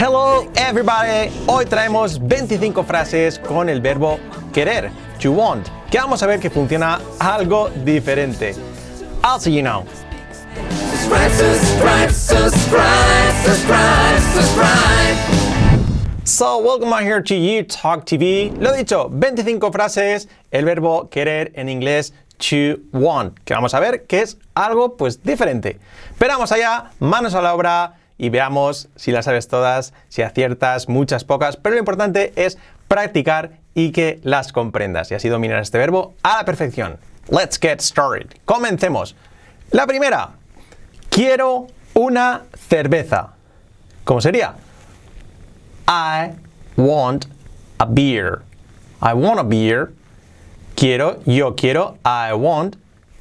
Hello 0.00 0.46
everybody. 0.54 1.28
Hoy 1.48 1.64
traemos 1.64 2.20
25 2.20 2.84
frases 2.84 3.36
con 3.36 3.68
el 3.68 3.80
verbo 3.80 4.20
querer, 4.52 4.92
to 5.20 5.32
want, 5.32 5.66
que 5.90 5.98
vamos 5.98 6.22
a 6.22 6.26
ver 6.28 6.38
que 6.38 6.48
funciona 6.48 7.00
algo 7.18 7.68
diferente. 7.84 8.54
I'll 9.24 9.40
see 9.40 9.56
you 9.56 9.60
now. 9.60 9.84
Subscribe, 10.70 11.32
subscribe, 11.32 12.10
subscribe, 12.12 13.32
subscribe, 13.42 14.20
subscribe. 14.34 15.16
So, 16.24 16.58
welcome 16.58 16.90
back 16.90 17.02
here 17.02 17.20
to 17.20 17.34
You 17.34 17.64
Talk 17.64 18.06
TV. 18.06 18.52
Lo 18.60 18.72
dicho, 18.72 19.08
25 19.10 19.72
frases, 19.72 20.28
el 20.52 20.64
verbo 20.64 21.08
querer 21.10 21.50
en 21.56 21.68
inglés 21.68 22.12
to 22.38 22.78
want, 22.92 23.36
que 23.44 23.52
vamos 23.52 23.74
a 23.74 23.80
ver 23.80 24.06
que 24.06 24.22
es 24.22 24.38
algo 24.54 24.96
pues 24.96 25.20
diferente. 25.24 25.80
Pero 26.18 26.34
vamos 26.34 26.52
allá, 26.52 26.92
manos 27.00 27.34
a 27.34 27.42
la 27.42 27.52
obra 27.52 27.97
y 28.18 28.30
veamos 28.30 28.88
si 28.96 29.12
las 29.12 29.24
sabes 29.24 29.48
todas, 29.48 29.94
si 30.08 30.22
aciertas, 30.22 30.88
muchas, 30.88 31.24
pocas, 31.24 31.56
pero 31.56 31.74
lo 31.74 31.78
importante 31.78 32.32
es 32.36 32.58
practicar 32.88 33.52
y 33.74 33.92
que 33.92 34.18
las 34.24 34.52
comprendas 34.52 35.10
y 35.10 35.14
así 35.14 35.28
dominar 35.28 35.62
este 35.62 35.78
verbo 35.78 36.14
a 36.22 36.38
la 36.38 36.44
perfección. 36.44 36.98
Let's 37.30 37.58
get 37.58 37.80
started. 37.80 38.26
Comencemos. 38.44 39.14
La 39.70 39.86
primera, 39.86 40.30
quiero 41.10 41.68
una 41.94 42.42
cerveza. 42.68 43.34
¿Cómo 44.04 44.20
sería? 44.20 44.54
I 45.86 46.32
want 46.76 47.26
a 47.78 47.84
beer. 47.84 48.40
I 49.00 49.12
want 49.12 49.38
a 49.38 49.42
beer. 49.42 49.92
Quiero, 50.74 51.22
yo 51.24 51.54
quiero, 51.54 51.98
I 52.04 52.32
want. 52.32 52.76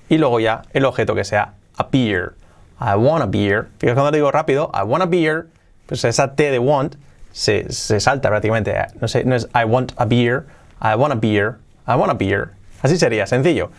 Y 0.09 0.17
luego 0.17 0.39
ya 0.39 0.63
el 0.73 0.85
objeto 0.85 1.13
que 1.15 1.23
sea 1.23 1.53
a 1.77 1.87
beer. 1.91 2.33
I 2.79 2.95
want 2.95 3.23
a 3.23 3.27
beer. 3.27 3.67
Fíjate 3.79 3.95
cuando 3.95 4.11
digo 4.11 4.31
rápido, 4.31 4.71
I 4.73 4.83
want 4.83 5.03
a 5.03 5.07
beer, 5.07 5.47
pues 5.85 6.03
esa 6.03 6.35
T 6.35 6.51
de 6.51 6.59
want 6.59 6.95
se, 7.31 7.69
salta 7.99 8.29
prácticamente. 8.29 8.75
No, 8.99 9.07
sé, 9.07 9.23
no 9.23 9.35
es 9.35 9.47
I 9.53 9.65
want 9.65 9.93
a 9.97 10.05
beer, 10.05 10.45
I 10.81 10.95
want 10.95 11.13
a 11.13 11.15
beer, 11.15 11.57
I 11.87 11.95
want 11.95 12.11
a 12.11 12.15
beer. 12.15 12.51
Así 12.81 12.97
sería, 12.97 13.27
sencillo. 13.27 13.71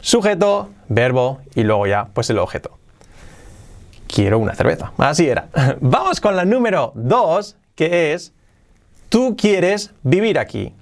Sujeto, 0.00 0.70
verbo 0.88 1.40
y 1.54 1.62
luego 1.62 1.86
ya 1.86 2.08
pues 2.12 2.30
el 2.30 2.38
objeto. 2.38 2.78
Quiero 4.06 4.38
una 4.38 4.54
cerveza. 4.54 4.92
Así 4.98 5.28
era. 5.28 5.48
Vamos 5.80 6.20
con 6.20 6.36
la 6.36 6.44
número 6.44 6.92
2, 6.94 7.56
que 7.74 8.12
es 8.12 8.32
tú 9.08 9.36
quieres 9.36 9.92
vivir 10.02 10.38
aquí. 10.38 10.74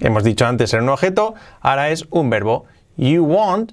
Hemos 0.00 0.24
dicho 0.24 0.46
antes 0.46 0.72
era 0.72 0.82
un 0.82 0.90
objeto, 0.90 1.34
ahora 1.60 1.90
es 1.90 2.06
un 2.10 2.30
verbo. 2.30 2.66
You 2.96 3.24
want. 3.24 3.72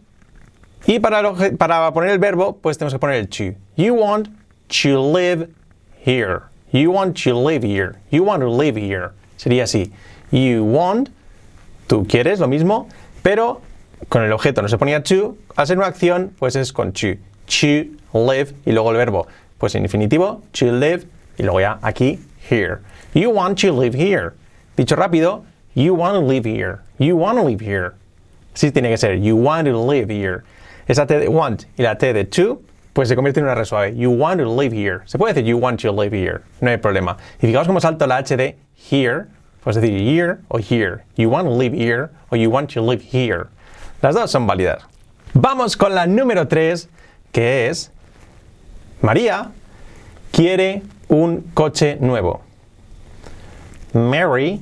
Y 0.85 0.99
para, 0.99 1.21
obje- 1.21 1.57
para 1.57 1.91
poner 1.93 2.09
el 2.11 2.19
verbo, 2.19 2.57
pues 2.61 2.77
tenemos 2.77 2.93
que 2.93 2.99
poner 2.99 3.17
el 3.17 3.27
to. 3.27 3.55
You 3.77 3.93
want 3.95 4.27
to 4.81 4.99
live 5.13 5.49
here. 6.05 6.41
You 6.71 6.91
want 6.91 7.15
to 7.23 7.33
live 7.33 7.63
here. 7.63 7.95
You 8.11 8.23
want 8.23 8.41
to 8.41 8.49
live 8.49 8.75
here. 8.77 9.11
Sería 9.37 9.63
así. 9.63 9.91
You 10.31 10.63
want, 10.65 11.09
tú 11.87 12.05
quieres 12.07 12.39
lo 12.39 12.47
mismo, 12.47 12.87
pero 13.21 13.61
con 14.09 14.23
el 14.23 14.31
objeto 14.33 14.61
no 14.61 14.67
se 14.67 14.77
ponía 14.77 15.01
to. 15.03 15.37
Al 15.55 15.67
ser 15.67 15.77
una 15.77 15.87
acción, 15.87 16.31
pues 16.39 16.55
es 16.55 16.73
con 16.73 16.91
to. 16.91 17.15
To 17.45 18.19
live 18.19 18.53
y 18.65 18.71
luego 18.71 18.91
el 18.91 18.97
verbo. 18.97 19.27
Pues 19.57 19.75
en 19.75 19.83
infinitivo, 19.83 20.41
to 20.51 20.65
live 20.71 21.05
y 21.37 21.43
luego 21.43 21.59
ya 21.61 21.79
aquí, 21.81 22.19
here. 22.49 22.79
You 23.13 23.29
want 23.29 23.59
to 23.61 23.71
live 23.71 23.93
here. 23.95 24.31
Dicho 24.75 24.95
rápido, 24.95 25.43
you 25.75 25.93
want 25.95 26.15
to 26.15 26.21
live 26.21 26.45
here. 26.45 26.79
You 26.99 27.15
want 27.15 27.37
to 27.37 27.43
live 27.45 27.61
here. 27.61 27.91
Así 28.53 28.71
tiene 28.71 28.89
que 28.89 28.97
ser. 28.97 29.19
You 29.19 29.35
want 29.37 29.67
to 29.67 29.77
live 29.77 30.09
here. 30.09 30.43
Esa 30.87 31.05
T 31.05 31.19
de 31.19 31.27
want 31.27 31.63
y 31.77 31.83
la 31.83 31.97
T 31.97 32.13
de 32.13 32.25
to, 32.25 32.61
pues 32.93 33.09
se 33.09 33.15
convierte 33.15 33.39
en 33.39 33.45
una 33.45 33.53
R 33.53 33.65
suave. 33.65 33.95
You 33.95 34.11
want 34.11 34.39
to 34.39 34.45
live 34.45 34.73
here. 34.73 35.01
Se 35.05 35.17
puede 35.17 35.33
decir 35.33 35.47
you 35.47 35.57
want 35.57 35.81
to 35.81 35.91
live 35.91 36.13
here. 36.13 36.41
No 36.61 36.69
hay 36.69 36.77
problema. 36.77 37.17
Y 37.41 37.47
fijaos 37.47 37.67
cómo 37.67 37.79
salto 37.79 38.05
la 38.07 38.17
H 38.17 38.35
de 38.35 38.57
here. 38.75 39.25
Puedes 39.63 39.81
decir 39.81 39.97
here 39.97 40.39
o 40.49 40.57
here. 40.57 41.03
You 41.15 41.29
want 41.29 41.47
to 41.47 41.53
live 41.53 41.73
here 41.73 42.09
o 42.31 42.35
you 42.35 42.49
want 42.49 42.69
to 42.73 42.81
live 42.81 43.01
here. 43.01 43.47
Las 44.01 44.15
dos 44.15 44.29
son 44.31 44.45
válidas. 44.45 44.83
Vamos 45.33 45.75
con 45.75 45.95
la 45.95 46.05
número 46.05 46.47
3, 46.47 46.89
que 47.31 47.69
es 47.69 47.91
María 49.01 49.51
quiere 50.31 50.83
un 51.09 51.41
coche 51.53 51.97
nuevo. 51.99 52.41
Mary 53.93 54.61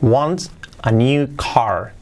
wants 0.00 0.50
a 0.84 0.90
new 0.90 1.26
car. 1.36 1.92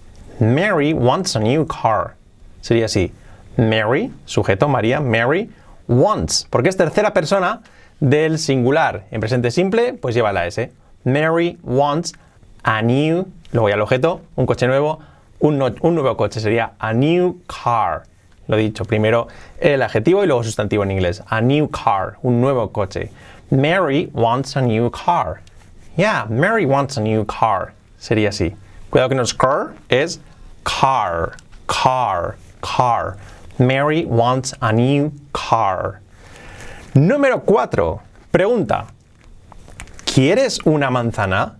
Mary 0.41 0.93
wants 0.93 1.37
a 1.37 1.41
new 1.41 1.65
car. 1.67 2.15
Sería 2.63 2.87
así. 2.87 3.13
Mary, 3.57 4.13
sujeto 4.25 4.69
María, 4.69 5.01
Mary 5.01 5.51
wants, 5.89 6.47
porque 6.51 6.69
es 6.69 6.77
tercera 6.77 7.13
persona 7.13 7.63
del 8.01 8.39
singular. 8.39 9.05
En 9.11 9.21
presente 9.21 9.51
simple, 9.51 9.95
pues 9.95 10.15
lleva 10.15 10.33
la 10.33 10.47
S. 10.47 10.73
Mary 11.05 11.59
wants 11.63 12.15
a 12.63 12.83
new, 12.83 13.27
luego 13.53 13.69
ya 13.69 13.75
el 13.75 13.81
objeto, 13.81 14.23
un 14.37 14.47
coche 14.47 14.67
nuevo, 14.67 15.01
un, 15.41 15.59
nuevo 15.59 16.17
coche 16.17 16.41
sería 16.41 16.73
a 16.79 16.93
new 16.93 17.41
car. 17.47 18.05
Lo 18.47 18.57
dicho, 18.57 18.85
primero 18.85 19.29
el 19.61 19.83
adjetivo 19.83 20.25
y 20.25 20.27
luego 20.27 20.43
sustantivo 20.43 20.83
en 20.83 20.91
inglés. 20.91 21.23
A 21.29 21.41
new 21.41 21.69
car, 21.69 22.17
un 22.23 22.41
nuevo 22.41 22.71
coche. 22.73 23.11
Mary 23.51 24.11
wants 24.13 24.57
a 24.57 24.61
new 24.61 24.91
car. 24.91 25.41
Yeah, 25.97 26.27
Mary 26.29 26.67
wants 26.67 26.99
a 26.99 27.01
new 27.01 27.25
car. 27.25 27.73
Sería 27.99 28.31
así. 28.31 28.55
Cuidado 28.91 29.09
que 29.09 29.15
no 29.15 29.23
es 29.23 29.35
car, 29.35 29.73
es 29.89 30.21
car, 30.65 31.37
car, 31.67 32.37
car. 32.61 33.17
Mary 33.61 34.05
wants 34.07 34.55
a 34.61 34.73
new 34.73 35.13
car. 35.33 36.01
Número 36.95 37.45
4. 37.45 38.01
Pregunta. 38.33 38.87
¿Quieres 40.05 40.59
una 40.65 40.91
manzana? 40.91 41.59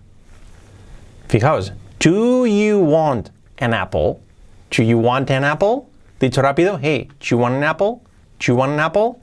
Fijaos. 1.29 1.71
Do 1.99 2.45
you 2.45 2.79
want 2.79 3.29
an 3.59 3.73
apple? 3.73 4.19
Do 4.71 4.83
you 4.83 4.97
want 4.97 5.29
an 5.29 5.45
apple? 5.45 5.85
Dicho 6.19 6.41
rápido. 6.41 6.79
Hey, 6.81 7.07
do 7.19 7.27
you 7.29 7.37
want 7.37 7.55
an 7.55 7.63
apple? 7.63 8.01
Do 8.39 8.51
you 8.51 8.55
want 8.55 8.73
an 8.73 8.79
apple? 8.79 9.19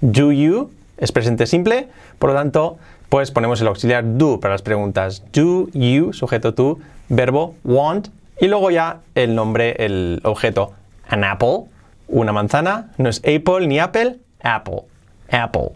Do 0.00 0.30
you 0.30 0.70
es 1.00 1.12
presente 1.12 1.46
simple, 1.46 1.88
por 2.18 2.30
lo 2.30 2.36
tanto, 2.36 2.78
pues 3.08 3.30
ponemos 3.30 3.60
el 3.60 3.66
auxiliar 3.66 4.04
do 4.04 4.38
para 4.38 4.54
las 4.54 4.62
preguntas. 4.62 5.24
Do 5.32 5.68
you, 5.72 6.12
sujeto 6.12 6.54
tú, 6.54 6.78
verbo 7.08 7.56
want 7.64 8.08
y 8.40 8.46
luego 8.46 8.70
ya 8.70 9.00
el 9.14 9.34
nombre, 9.34 9.74
el 9.78 10.20
objeto 10.24 10.74
an 11.08 11.24
apple, 11.24 11.64
una 12.10 12.32
manzana, 12.32 12.90
no 12.98 13.08
es 13.08 13.18
apple 13.18 13.66
ni 13.66 13.78
apple, 13.78 14.18
apple, 14.42 14.84
apple. 15.30 15.72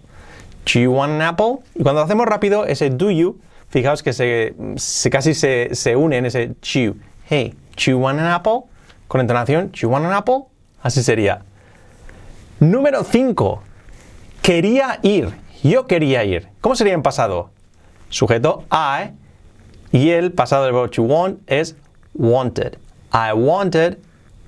Do 0.64 0.80
you 0.80 0.92
want 0.92 1.12
an 1.12 1.22
apple? 1.22 1.58
Y 1.74 1.82
cuando 1.82 2.00
lo 2.00 2.04
hacemos 2.04 2.26
rápido, 2.26 2.66
ese 2.66 2.90
do 2.90 3.10
you, 3.10 3.38
fijaos 3.68 4.02
que 4.02 4.12
se, 4.12 4.54
se 4.76 5.10
casi 5.10 5.34
se, 5.34 5.74
se 5.74 5.96
une 5.96 6.16
en 6.18 6.26
ese 6.26 6.54
chew. 6.60 6.96
Hey, 7.28 7.54
do 7.76 7.90
you 7.90 7.98
want 7.98 8.18
an 8.18 8.26
apple? 8.26 8.64
Con 9.08 9.20
entonación, 9.20 9.70
do 9.72 9.78
you 9.78 9.88
want 9.88 10.04
an 10.04 10.12
apple? 10.12 10.46
Así 10.82 11.02
sería. 11.02 11.42
Número 12.60 13.04
5. 13.04 13.62
Quería 14.42 14.98
ir. 15.02 15.32
Yo 15.62 15.86
quería 15.86 16.24
ir. 16.24 16.48
¿Cómo 16.60 16.76
sería 16.76 16.92
en 16.94 17.02
pasado? 17.02 17.50
Sujeto 18.10 18.64
I 18.70 19.12
y 19.92 20.10
el 20.10 20.32
pasado 20.32 20.64
del 20.64 20.72
verbo 20.72 20.90
to 20.90 21.02
want 21.02 21.40
es 21.46 21.76
wanted. 22.14 22.78
I 23.12 23.32
wanted 23.32 23.98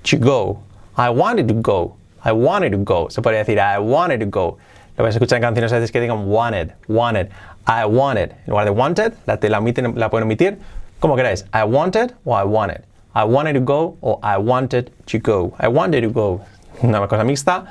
to 0.03 0.17
go. 0.19 0.59
I 0.97 1.09
wanted 1.09 1.47
to 1.47 1.53
go. 1.53 1.95
I 2.25 2.31
wanted 2.31 2.71
to 2.71 2.77
go. 2.79 3.07
Se 3.09 3.21
podría 3.21 3.39
decir 3.45 3.59
I 3.59 3.77
wanted 3.79 4.19
to 4.19 4.25
go. 4.25 4.57
Lo 4.97 5.03
vais 5.03 5.15
a 5.15 5.19
escuchar 5.19 5.37
en 5.37 5.43
canciones 5.43 5.71
a 5.71 5.75
veces 5.75 5.91
que 5.91 6.01
digan 6.01 6.27
wanted, 6.27 6.71
wanted. 6.87 7.29
I 7.67 7.85
wanted. 7.85 8.31
En 8.31 8.51
lugar 8.51 8.65
de 8.65 8.71
wanted, 8.71 9.13
la, 9.27 9.37
te 9.37 9.49
la, 9.49 9.59
omiten- 9.59 9.95
la 9.95 10.09
pueden 10.09 10.23
omitir 10.23 10.57
como 10.99 11.15
queráis. 11.15 11.45
I 11.53 11.63
wanted 11.63 12.13
o 12.25 12.35
I 12.35 12.43
wanted. 12.43 12.81
I 13.13 13.23
wanted 13.23 13.53
to 13.53 13.61
go 13.61 13.97
o 14.01 14.19
I 14.23 14.37
wanted 14.37 14.91
to 15.05 15.19
go. 15.19 15.53
I 15.59 15.67
wanted 15.67 16.01
to 16.01 16.09
go. 16.09 16.41
Una 16.81 17.07
cosa 17.07 17.23
mixta 17.23 17.65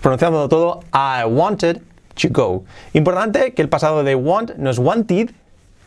pronunciando 0.00 0.48
todo, 0.48 0.80
I 0.92 1.24
wanted 1.26 1.82
to 2.20 2.28
go. 2.30 2.64
Importante 2.94 3.52
que 3.54 3.62
el 3.62 3.68
pasado 3.68 4.02
de 4.04 4.14
want 4.14 4.56
no 4.56 4.70
es 4.70 4.78
wanted, 4.78 5.30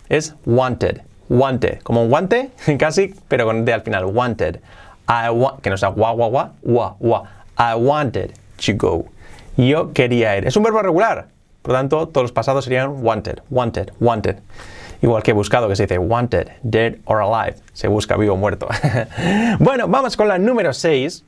es 0.10 0.36
wanted. 0.46 1.02
Wanted, 1.30 1.82
como 1.84 2.04
un 2.04 2.10
guante, 2.10 2.52
casi, 2.80 3.14
pero 3.28 3.46
con 3.46 3.66
D 3.66 3.74
al 3.74 3.82
final. 3.82 4.06
Wanted. 4.06 4.62
I 5.08 5.30
want, 5.30 5.62
que 5.62 5.70
no 5.70 5.78
sea 5.78 5.90
gua, 5.90 6.12
gua, 6.12 6.28
gua, 6.28 6.52
gua, 6.62 6.96
gua. 7.00 7.24
I 7.58 7.76
wanted 7.76 8.34
to 8.66 8.74
go. 8.76 9.06
Yo 9.56 9.94
quería 9.94 10.38
ir. 10.38 10.46
Es 10.46 10.56
un 10.58 10.64
verbo 10.64 10.82
regular. 10.82 11.28
Por 11.62 11.74
lo 11.74 11.80
tanto, 11.80 12.08
todos 12.08 12.26
los 12.26 12.32
pasados 12.32 12.66
serían 12.66 13.04
wanted, 13.04 13.42
wanted, 13.50 13.92
wanted. 14.00 14.38
Igual 15.02 15.22
que 15.22 15.34
buscado, 15.34 15.68
que 15.68 15.76
se 15.76 15.84
dice 15.84 15.98
wanted, 15.98 16.50
dead 16.64 16.98
or 17.06 17.22
alive. 17.22 17.58
Se 17.74 17.88
busca 17.88 18.18
vivo 18.18 18.34
o 18.34 18.38
muerto. 18.38 18.68
bueno, 19.60 19.88
vamos 19.88 20.18
con 20.18 20.28
la 20.28 20.38
número 20.38 20.74
6. 20.74 21.24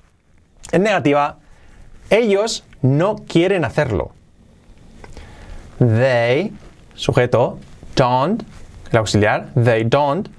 En 0.72 0.84
negativa, 0.84 1.38
ellos 2.10 2.64
no 2.82 3.18
quieren 3.28 3.66
hacerlo. 3.66 4.12
They, 5.80 6.52
sujeto, 6.96 7.60
don't, 7.96 8.44
el 8.92 8.98
auxiliar, 8.98 9.50
they 9.56 9.84
don't 9.84 10.30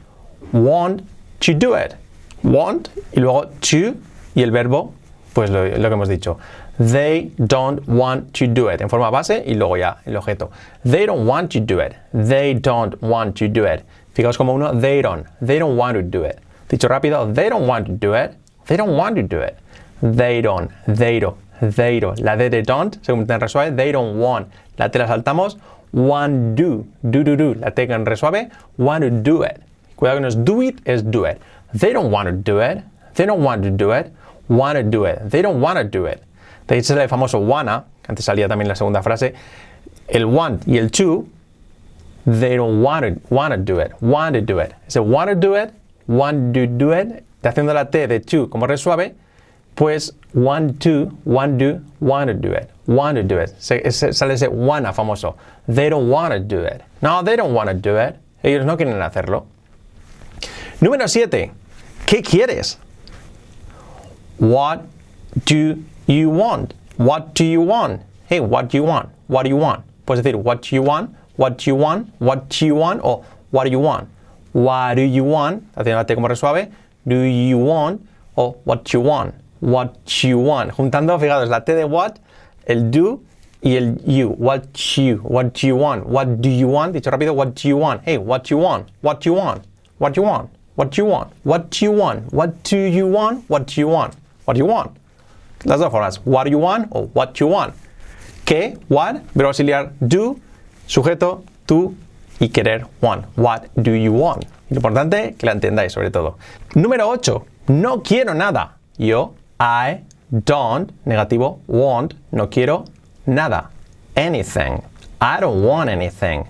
want 0.53 1.03
to 1.41 1.53
do 1.53 1.75
it. 1.77 1.95
Want 2.43 2.89
y 3.13 3.21
luego 3.21 3.47
to 3.47 3.95
y 4.35 4.43
el 4.43 4.51
verbo, 4.51 4.95
pues 5.33 5.51
lo, 5.51 5.65
lo 5.65 5.89
que 5.89 5.95
hemos 5.95 6.09
dicho. 6.09 6.39
They 6.79 7.33
don't 7.37 7.87
want 7.87 8.33
to 8.39 8.47
do 8.47 8.71
it. 8.71 8.81
En 8.81 8.89
forma 8.89 9.11
base 9.11 9.45
y 9.47 9.55
luego 9.55 9.77
ya 9.77 9.99
el 10.07 10.17
objeto. 10.17 10.51
They 10.85 11.05
don't 11.07 11.29
want 11.29 11.53
to 11.53 11.61
do 11.61 11.81
it. 11.81 11.95
They 12.13 12.55
don't 12.55 12.97
want 13.03 13.37
to 13.39 13.49
do 13.49 13.67
it. 13.67 13.85
Fijaos 14.15 14.39
como 14.39 14.55
uno, 14.55 14.73
they 14.73 15.03
don't. 15.03 15.27
They 15.41 15.59
don't 15.59 15.77
want 15.77 15.97
to 15.97 16.03
do 16.03 16.25
it. 16.25 16.39
Dicho 16.69 16.89
rápido, 16.89 17.33
they 17.35 17.51
don't 17.51 17.69
want 17.69 17.87
to 17.87 17.93
do 17.93 18.15
it. 18.15 18.33
They 18.67 18.77
don't 18.77 18.97
want 18.97 19.17
to 19.17 19.23
do 19.23 19.41
it. 19.41 19.57
They 20.01 20.41
don't. 20.41 20.71
They 20.87 21.21
don't. 21.21 21.37
They 21.61 22.01
don't. 22.01 22.19
La 22.21 22.37
D 22.37 22.49
de 22.49 22.63
don't, 22.63 22.97
según 23.03 23.27
ten 23.27 23.41
resuave, 23.41 23.77
they 23.77 23.93
don't 23.93 24.19
want. 24.19 24.49
La 24.79 24.89
T 24.89 24.99
la 24.99 25.07
saltamos. 25.07 25.59
Want 25.93 26.55
do. 26.57 26.87
Do, 27.03 27.23
do, 27.23 27.37
do. 27.37 27.55
La 27.55 27.71
T 27.71 27.87
con 27.87 28.07
resuave, 28.07 28.49
want 28.79 29.03
to 29.03 29.11
do 29.11 29.43
it. 29.43 29.61
Cuidado 29.97 30.17
que 30.17 30.23
no 30.23 30.29
es 30.29 30.45
do 30.45 30.63
it, 30.63 30.81
es 30.87 31.03
do 31.03 31.27
it. 31.27 31.39
They 31.73 31.93
don't 31.93 32.11
want 32.11 32.27
to 32.27 32.33
do 32.33 32.61
it. 32.61 32.83
They 33.15 33.27
don't 33.27 33.43
want 33.43 33.63
to 33.63 33.71
do 33.71 33.93
it. 33.93 34.13
Want 34.49 34.77
to 34.77 34.83
do 34.83 35.05
it. 35.05 35.31
They 35.31 35.43
don't 35.43 35.61
want 35.61 35.79
to 35.79 35.85
do 35.85 36.07
it. 36.07 36.23
De 36.67 36.77
hecho, 36.77 36.97
el 36.97 37.09
famoso 37.09 37.39
wanna, 37.41 37.85
antes 38.09 38.25
salía 38.25 38.49
también 38.49 38.69
la 38.69 38.75
segunda 38.75 39.03
frase. 39.03 39.35
El 40.09 40.27
want 40.27 40.67
y 40.67 40.79
el 40.79 40.91
to, 40.91 41.27
they 42.27 42.57
don't 42.57 42.83
want 42.83 43.05
to, 43.05 43.35
want 43.35 43.53
to 43.53 43.59
do 43.59 43.81
it. 43.81 43.93
Want 44.01 44.35
to 44.35 44.41
do 44.41 44.61
it. 44.61 44.73
Ese 44.87 45.01
want 45.01 45.31
to 45.31 45.35
do 45.35 45.55
it, 45.55 45.73
want 46.07 46.55
to 46.55 46.67
do 46.67 46.93
it, 46.93 47.25
haciendo 47.43 47.75
la 47.75 47.85
T 47.85 48.07
de 48.07 48.21
to 48.21 48.49
como 48.49 48.67
resuave, 48.67 49.15
pues 49.75 50.13
want 50.35 50.81
to, 50.81 51.11
want 51.25 51.59
to, 51.59 51.81
want 52.01 52.29
to 52.29 52.35
do 52.35 52.53
it. 52.53 52.71
Want 52.87 53.17
to 53.17 53.23
do 53.23 53.39
it. 53.39 53.51
Sale 53.61 53.83
ese 53.85 54.49
wanna 54.49 54.93
famoso. 54.93 55.37
They 55.69 55.89
don't 55.89 56.09
want 56.09 56.33
to 56.33 56.41
do 56.41 56.61
it. 56.61 56.83
No, 57.03 57.23
they 57.23 57.37
don't 57.37 57.55
want 57.55 57.69
to 57.69 57.75
do 57.75 57.97
it. 57.97 58.17
Ellos 58.43 58.65
no 58.65 58.77
quieren 58.77 59.01
hacerlo. 59.01 59.47
Número 60.81 61.09
7. 61.09 61.53
¿Qué 62.11 62.23
quieres? 62.23 62.77
What 64.41 64.81
do 65.47 65.77
you 66.09 66.29
want? 66.29 66.75
What 66.97 67.35
do 67.35 67.45
you 67.45 67.61
want? 67.61 68.03
Hey, 68.27 68.41
what 68.41 68.69
do 68.69 68.79
you 68.79 68.83
want? 68.83 69.11
What 69.29 69.45
do 69.45 69.51
you 69.51 69.57
want? 69.57 69.85
Puedes 70.05 70.21
decir 70.21 70.35
what 70.35 70.61
do 70.63 70.75
you 70.75 70.83
want? 70.83 71.15
What 71.37 71.59
do 71.59 71.71
you 71.71 71.77
want? 71.77 72.09
What 72.19 72.49
do 72.49 72.67
you 72.67 72.75
want? 72.75 73.01
O 73.05 73.25
what 73.53 73.63
do 73.63 73.71
you 73.71 73.79
want? 73.79 74.09
What 74.53 74.97
do 74.97 75.03
you 75.03 75.23
want? 75.23 75.63
Haciendo 75.77 75.99
la 75.99 76.03
T 76.03 76.17
como 76.17 76.27
resuave. 76.27 76.73
Do 77.07 77.15
you 77.15 77.59
want? 77.59 78.01
O 78.37 78.57
what 78.65 78.83
do 78.83 78.99
you 78.99 79.05
want? 79.05 79.33
What 79.61 80.05
do 80.05 80.27
you 80.27 80.39
want? 80.41 80.73
Juntando, 80.73 81.17
fijaos, 81.21 81.49
la 81.49 81.61
T 81.61 81.77
de 81.77 81.85
what, 81.85 82.19
el 82.67 82.91
do 82.91 83.23
y 83.63 83.77
el 83.77 84.01
you. 84.05 84.31
What 84.31 84.97
you? 84.97 85.19
What 85.19 85.55
do 85.55 85.69
you 85.69 85.77
want? 85.77 86.07
What 86.07 86.41
do 86.41 86.51
you 86.51 86.67
want? 86.67 86.93
Dicho 86.93 87.13
rápido, 87.13 87.37
what 87.37 87.55
do 87.55 87.69
you 87.69 87.77
want? 87.77 88.03
Hey, 88.03 88.19
what 88.19 88.43
do 88.43 88.57
you 88.57 88.61
want? 88.61 88.89
What 89.01 89.21
do 89.21 89.31
you 89.31 89.37
want? 89.37 89.63
What 89.99 90.15
do 90.15 90.23
you 90.23 90.27
want? 90.27 90.51
What 90.81 90.97
you 90.97 91.05
want? 91.05 91.31
What 91.45 91.83
you 91.83 91.93
want? 91.93 92.33
What 92.33 92.63
do 92.63 92.79
you 92.79 93.07
want? 93.07 93.45
What 93.51 93.77
you 93.77 93.87
want? 93.87 94.15
What 94.47 94.57
you 94.57 94.65
want? 94.65 94.97
Las 95.67 95.79
dos 95.79 95.93
formas. 95.93 96.25
What 96.25 96.45
do 96.45 96.51
you 96.51 96.59
want 96.59 96.89
o 96.93 97.11
what 97.13 97.39
you 97.39 97.49
want. 97.49 97.75
¿Qué? 98.47 98.79
What? 98.89 99.17
Verbo 99.35 99.49
auxiliar 99.49 99.93
do, 100.01 100.39
sujeto 100.87 101.45
tú 101.67 101.95
y 102.41 102.49
querer 102.49 102.87
want. 103.03 103.27
What 103.37 103.69
do 103.77 103.93
you 103.93 104.15
want? 104.15 104.47
Lo 104.71 104.77
importante 104.77 105.35
que 105.37 105.45
la 105.45 105.53
entendáis 105.53 105.93
sobre 105.93 106.11
todo. 106.11 106.39
Número 106.75 107.09
8. 107.11 107.45
No 107.69 108.03
quiero 108.03 108.33
nada. 108.33 108.79
Yo, 108.97 109.35
I 109.61 110.01
don't, 110.31 110.93
negativo, 111.05 111.61
want, 111.67 112.15
no 112.33 112.49
quiero 112.49 112.87
nada. 113.27 113.69
Anything. 114.17 114.83
I 115.21 115.41
don't 115.41 115.63
want 115.63 115.91
anything. 115.91 116.47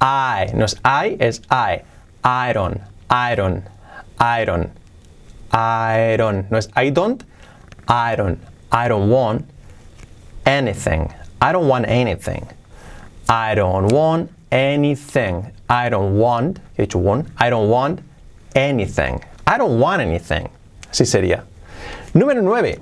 I, 0.00 0.46
no 0.54 0.64
es 0.64 0.74
I, 0.86 1.18
es 1.20 1.42
I. 1.50 1.82
I 2.24 2.52
don't, 2.54 2.80
I 3.10 3.34
don't, 3.34 3.64
I 4.18 4.44
don't. 4.44 4.70
I 5.52 6.16
don't. 6.18 6.50
No 6.50 6.58
es 6.58 6.68
I 6.74 6.90
don't, 6.90 7.24
I 7.88 8.16
don't. 8.16 8.38
I 8.70 8.88
don't 8.88 9.08
want 9.08 9.48
anything. 10.44 11.12
I 11.40 11.52
don't 11.52 11.68
want 11.68 11.86
anything. 11.88 12.46
I 13.28 13.54
don't 13.54 13.88
want 13.88 14.30
anything. 14.50 15.52
I 15.68 15.88
don't 15.90 16.18
want, 16.18 16.60
he 16.76 16.82
dicho 16.86 16.98
want, 16.98 17.28
I 17.38 17.50
don't 17.50 17.68
want 17.68 18.00
anything. 18.54 19.20
I 19.46 19.58
don't 19.58 19.78
want 19.78 20.00
anything. 20.02 20.48
Así 20.90 21.04
sería. 21.06 21.44
Número 22.14 22.42
9. 22.42 22.78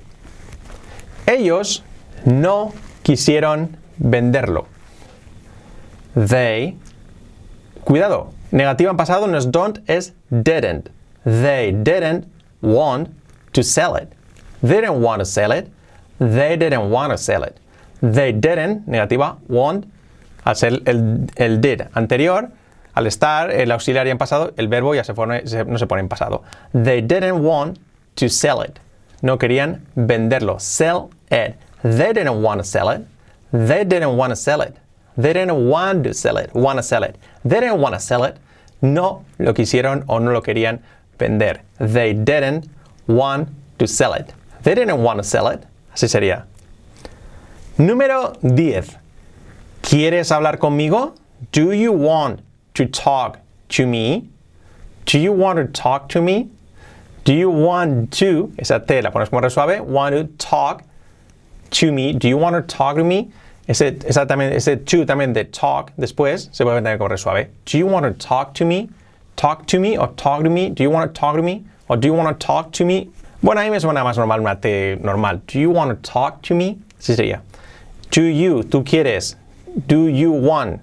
Ellos 1.26 1.82
no 2.24 2.72
quisieron 3.02 3.76
venderlo. 3.98 4.66
They, 6.14 6.76
cuidado, 7.86 8.32
negativo 8.50 8.90
en 8.90 8.96
pasado 8.96 9.28
no 9.28 9.38
es 9.38 9.50
don't, 9.50 9.78
es 9.88 10.12
didn't. 10.30 10.90
They 11.24 11.72
didn't 11.72 12.26
want 12.60 13.10
to 13.52 13.62
sell 13.62 13.96
it. 13.96 14.12
They 14.60 14.80
didn't 14.80 15.00
want 15.00 15.20
to 15.20 15.24
sell 15.24 15.52
it. 15.52 15.70
They 16.18 16.56
didn't 16.56 16.90
want 16.90 17.12
to 17.12 17.18
sell 17.18 17.44
it. 17.44 17.58
They 18.02 18.32
didn't, 18.32 18.86
negativa, 18.86 19.38
want, 19.48 19.86
al 20.44 20.56
ser 20.56 20.82
el, 20.84 21.60
did 21.60 21.82
anterior, 21.94 22.50
al 22.94 23.06
estar 23.06 23.50
el 23.50 23.70
auxiliar 23.70 24.06
en 24.08 24.18
pasado, 24.18 24.52
el 24.56 24.68
verbo 24.68 24.94
ya 24.94 25.02
no 25.64 25.78
se 25.78 25.86
pone 25.86 26.00
en 26.00 26.08
pasado. 26.08 26.42
They 26.72 27.02
didn't 27.02 27.44
want 27.44 27.78
to 28.16 28.28
sell 28.28 28.62
it. 28.62 28.80
No 29.22 29.38
querían 29.38 29.86
venderlo. 29.94 30.58
Sell 30.58 31.10
it. 31.30 31.54
They 31.82 32.12
didn't 32.12 32.42
want 32.42 32.60
to 32.60 32.64
sell 32.64 32.90
it. 32.90 33.06
They 33.52 33.84
didn't 33.84 34.16
want 34.16 34.32
to 34.32 34.36
sell 34.36 34.60
it. 34.60 34.74
They 35.16 35.32
didn't 35.32 35.68
want 35.68 36.04
to 36.04 36.14
sell 36.14 36.36
it. 36.36 36.54
Want 36.54 36.78
to 36.78 36.82
sell 36.82 37.02
it. 37.02 37.16
They 37.44 37.60
didn't 37.60 37.80
want 37.80 37.94
to 37.94 38.00
sell 38.00 38.24
it. 38.24 38.36
No 38.82 39.24
lo 39.38 39.54
quisieron 39.54 40.04
o 40.08 40.18
no 40.18 40.32
lo 40.32 40.42
querían 40.42 40.80
vender. 41.18 41.60
They 41.78 42.12
didn't 42.12 42.68
want 43.06 43.48
to 43.78 43.86
sell 43.86 44.12
it. 44.12 44.32
They 44.62 44.74
didn't 44.74 45.02
want 45.02 45.18
to 45.18 45.24
sell 45.24 45.48
it. 45.48 45.64
Así 45.94 46.08
sería. 46.08 46.44
Número 47.78 48.36
10. 48.42 48.96
¿Quieres 49.82 50.30
hablar 50.30 50.58
conmigo? 50.58 51.14
Do 51.52 51.72
you 51.72 51.92
want 51.92 52.40
to 52.74 52.86
talk 52.86 53.38
to 53.70 53.86
me? 53.86 54.28
Do 55.06 55.18
you 55.18 55.32
want 55.32 55.58
to 55.58 55.66
talk 55.66 56.08
to 56.10 56.20
me? 56.20 56.50
Do 57.24 57.32
you 57.32 57.50
want 57.50 58.12
to, 58.18 58.52
esa 58.58 58.80
T 58.80 59.00
la 59.00 59.10
pones 59.10 59.30
como 59.30 59.42
resuave, 59.42 59.80
want 59.80 60.14
to 60.14 60.24
talk 60.38 60.84
to 61.70 61.92
me? 61.92 62.12
Do 62.12 62.28
you 62.28 62.36
want 62.36 62.56
to 62.56 62.62
talk 62.62 62.96
to 62.96 63.04
me? 63.04 63.32
Ese, 63.66 63.98
esa 64.06 64.26
también, 64.26 64.52
ese 64.52 64.76
to 64.76 65.04
también 65.04 65.32
de 65.32 65.44
talk 65.44 65.92
después 65.96 66.48
se 66.52 66.64
puede 66.64 66.76
tener 66.82 66.98
como 66.98 67.08
resuave. 67.08 67.50
Do 67.64 67.78
you 67.78 67.86
want 67.86 68.06
to 68.06 68.12
talk 68.12 68.54
to 68.54 68.64
me? 68.64 68.88
Talk 69.34 69.66
to 69.66 69.80
me 69.80 69.98
o 69.98 70.06
talk 70.08 70.44
to 70.44 70.50
me? 70.50 70.70
Do 70.70 70.82
you 70.82 70.90
want 70.90 71.12
to 71.12 71.20
talk 71.20 71.36
to 71.36 71.42
me? 71.42 71.64
Or 71.88 71.96
do 71.96 72.06
you 72.06 72.14
want 72.14 72.28
to 72.28 72.46
talk 72.46 72.72
to 72.72 72.84
me? 72.84 73.10
Bueno, 73.42 73.60
a 73.60 73.64
mí 73.64 73.70
me 73.70 73.78
suena 73.78 74.02
más 74.02 74.16
normal 74.16 74.40
una 74.40 74.56
T 74.56 74.96
normal. 75.02 75.42
Do 75.46 75.58
you 75.58 75.70
want 75.70 75.90
to 75.90 76.10
talk 76.10 76.42
to 76.42 76.54
me? 76.54 76.78
Así 76.98 77.14
sería. 77.14 77.42
Do 78.10 78.22
you, 78.22 78.62
tú 78.62 78.84
quieres. 78.84 79.36
Do 79.86 80.08
you 80.08 80.32
want 80.32 80.80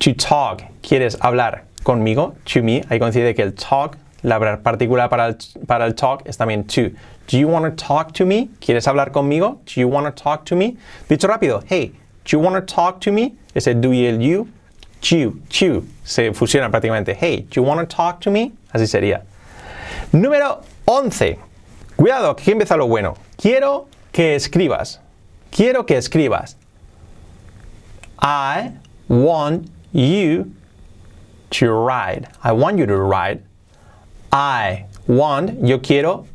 to 0.00 0.14
talk? 0.14 0.62
¿Quieres 0.82 1.16
hablar 1.20 1.62
conmigo? 1.84 2.34
To 2.46 2.62
me. 2.62 2.82
Ahí 2.90 2.98
coincide 2.98 3.34
que 3.34 3.42
el 3.42 3.52
talk, 3.52 3.96
la 4.24 4.58
partícula 4.62 5.08
para 5.08 5.28
el, 5.28 5.36
para 5.66 5.86
el 5.86 5.94
talk 5.94 6.22
es 6.26 6.36
también 6.36 6.64
to. 6.66 6.90
Do 7.28 7.38
you 7.38 7.46
want 7.46 7.64
to 7.64 7.70
talk 7.70 8.12
to 8.14 8.26
me? 8.26 8.48
¿Quieres 8.60 8.86
hablar 8.86 9.12
conmigo? 9.12 9.60
Do 9.66 9.80
you 9.80 9.88
want 9.88 10.06
to 10.06 10.22
talk 10.22 10.44
to 10.46 10.56
me? 10.56 10.76
Dicho 11.08 11.28
rápido, 11.28 11.62
hey, 11.66 11.92
do 12.24 12.30
you 12.30 12.38
want 12.40 12.54
to 12.56 12.74
talk 12.74 13.00
to 13.00 13.12
me? 13.12 13.34
Ese 13.54 13.74
do 13.74 13.90
y 13.90 14.06
el 14.06 14.18
you. 14.18 14.48
You, 15.02 15.38
you, 15.50 15.86
se 16.02 16.30
fusiona 16.32 16.70
prácticamente. 16.70 17.14
Hey, 17.14 17.42
do 17.50 17.60
you 17.60 17.62
want 17.62 17.80
to 17.80 17.96
talk 17.96 18.20
to 18.22 18.30
me? 18.30 18.52
Así 18.72 18.86
sería. 18.86 19.22
Número 20.12 20.62
11. 20.86 21.38
Cuidado, 21.96 22.30
aquí 22.30 22.50
empieza 22.52 22.76
lo 22.76 22.86
bueno. 22.86 23.14
Quiero 23.36 23.86
que 24.10 24.34
escribas. 24.34 25.00
Quiero 25.50 25.84
que 25.84 25.98
escribas. 25.98 26.56
I 28.18 28.72
want 29.08 29.70
you 29.92 30.54
to 31.50 31.72
write. 31.72 32.24
I 32.42 32.52
want 32.52 32.78
you 32.78 32.86
to 32.86 32.96
write. 32.96 33.42
I 34.34 34.86
want, 35.06 35.62
yo 35.62 35.80
quiero, 35.80 36.26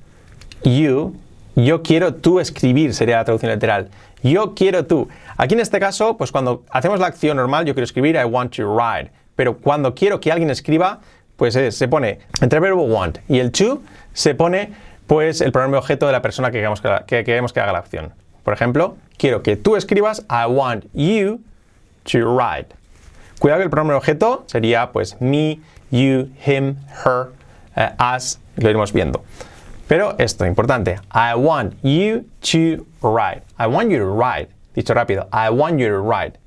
you, 0.63 1.18
yo 1.56 1.84
quiero 1.84 2.15
tú 2.15 2.39
escribir, 2.39 2.94
sería 2.94 3.18
la 3.18 3.25
traducción 3.25 3.51
literal. 3.51 3.89
Yo 4.24 4.56
quiero 4.56 4.86
tú. 4.86 5.10
Aquí 5.36 5.53
en 5.53 5.60
este 5.60 5.82
caso, 5.82 6.15
pues 6.15 6.32
cuando 6.32 6.63
hacemos 6.70 7.01
la 7.01 7.08
acción 7.08 7.36
normal, 7.36 7.65
yo 7.65 7.74
quiero 7.74 7.84
escribir, 7.84 8.15
I 8.15 8.24
want 8.24 8.56
to 8.56 8.74
write. 8.74 9.12
Pero 9.36 9.58
cuando 9.58 9.94
quiero 9.96 10.22
que 10.22 10.32
alguien 10.32 10.50
escriba, 10.50 11.00
pues 11.36 11.58
eh, 11.58 11.74
se 11.74 11.89
pone 11.89 12.20
entre 12.41 12.58
el 12.58 12.62
verbo 12.62 12.84
want 12.84 13.18
y 13.27 13.39
el 13.39 13.51
to, 13.51 13.82
se 14.13 14.34
pone 14.34 14.72
pues 15.06 15.41
el 15.41 15.51
pronombre 15.51 15.79
objeto 15.79 16.06
de 16.06 16.13
la 16.13 16.22
persona 16.22 16.51
que 16.51 16.60
queremos 16.60 16.82
que, 16.82 17.62
haga 17.62 17.72
la 17.74 17.79
acción. 17.79 18.13
Por 18.44 18.53
ejemplo, 18.53 18.96
quiero 19.18 19.44
que 19.44 19.58
tú 19.58 19.75
escribas, 19.75 20.25
I 20.29 20.50
want 20.50 20.86
you 20.94 21.41
to 22.12 22.20
write. 22.20 22.74
Cuidado 23.39 23.60
que 23.60 23.63
el 23.65 23.70
pronombre 23.70 23.98
objeto 23.98 24.46
sería 24.48 24.91
pues 24.91 25.20
me, 25.20 25.60
you, 25.91 26.29
him, 26.46 26.75
her, 27.06 27.27
eh, 27.76 27.90
us, 28.16 28.40
lo 28.58 28.70
iremos 28.70 28.94
viendo. 28.94 29.24
Pero 29.88 30.16
esto, 30.20 30.46
importante, 30.46 31.00
I 31.12 31.34
want 31.36 31.74
you 31.84 32.26
to 32.42 32.86
write. 33.02 33.42
I 33.58 33.68
want 33.68 33.90
you 33.90 33.98
to 33.98 34.06
write. 34.06 34.50
Dicho 34.76 34.94
rápido, 34.94 35.28
I 35.34 35.50
want 35.50 35.80
you 35.80 35.88
to 35.90 36.00
write. 36.00 36.38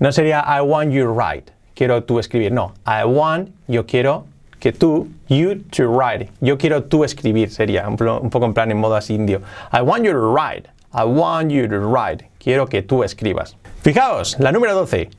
No 0.00 0.10
sería 0.10 0.42
I 0.44 0.60
want 0.60 0.90
you 0.90 1.04
to 1.04 1.12
write. 1.12 1.52
Quiero 1.76 2.02
tú 2.02 2.18
escribir. 2.18 2.52
No, 2.52 2.74
I 2.84 3.04
want, 3.04 3.50
yo 3.68 3.84
quiero 3.84 4.26
que 4.58 4.72
tú, 4.72 5.08
you 5.28 5.56
to 5.70 5.88
write. 5.88 6.30
Yo 6.40 6.56
quiero 6.56 6.82
tú 6.82 7.04
escribir, 7.04 7.50
sería 7.50 7.86
un, 7.86 7.96
un 8.02 8.30
poco 8.30 8.46
en 8.46 8.54
plan 8.54 8.70
en 8.70 8.78
modo 8.78 8.96
así 8.96 9.14
indio. 9.14 9.40
I 9.72 9.80
want 9.82 10.04
you 10.04 10.12
to 10.12 10.32
write. 10.32 10.68
I 10.92 11.04
want 11.04 11.50
you 11.50 11.68
to 11.68 11.80
write. 11.80 12.24
Quiero 12.38 12.66
que 12.66 12.82
tú 12.82 13.04
escribas. 13.04 13.56
Fijaos, 13.82 14.38
la 14.40 14.52
número 14.52 14.74
12. 14.74 15.10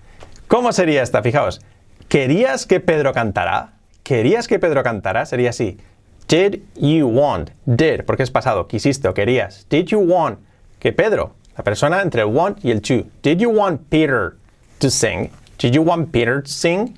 ¿Cómo 0.47 0.71
sería 0.71 1.03
esta? 1.03 1.21
Fijaos. 1.21 1.61
¿Querías 2.07 2.65
que 2.65 2.79
Pedro 2.79 3.13
cantara? 3.13 3.74
¿Querías 4.05 4.47
que 4.47 4.59
Pedro 4.59 4.83
cantara? 4.83 5.25
Sería 5.25 5.49
así. 5.49 5.79
Did 6.27 6.59
you 6.75 7.07
want? 7.07 7.49
Did, 7.65 8.03
porque 8.05 8.21
es 8.21 8.29
pasado. 8.29 8.67
Quisiste 8.67 9.07
o 9.07 9.15
querías. 9.15 9.65
Did 9.67 9.87
you 9.87 9.99
want 9.99 10.37
que 10.79 10.93
Pedro, 10.93 11.33
la 11.57 11.63
persona 11.63 12.03
entre 12.03 12.21
el 12.21 12.27
want 12.27 12.63
y 12.63 12.69
el 12.69 12.81
to. 12.81 13.03
Did 13.23 13.39
you 13.39 13.49
want 13.49 13.81
Peter 13.89 14.37
to 14.77 14.91
sing? 14.91 15.31
Did 15.57 15.73
you 15.73 15.81
want 15.81 16.11
Peter 16.11 16.43
to 16.43 16.47
sing? 16.47 16.95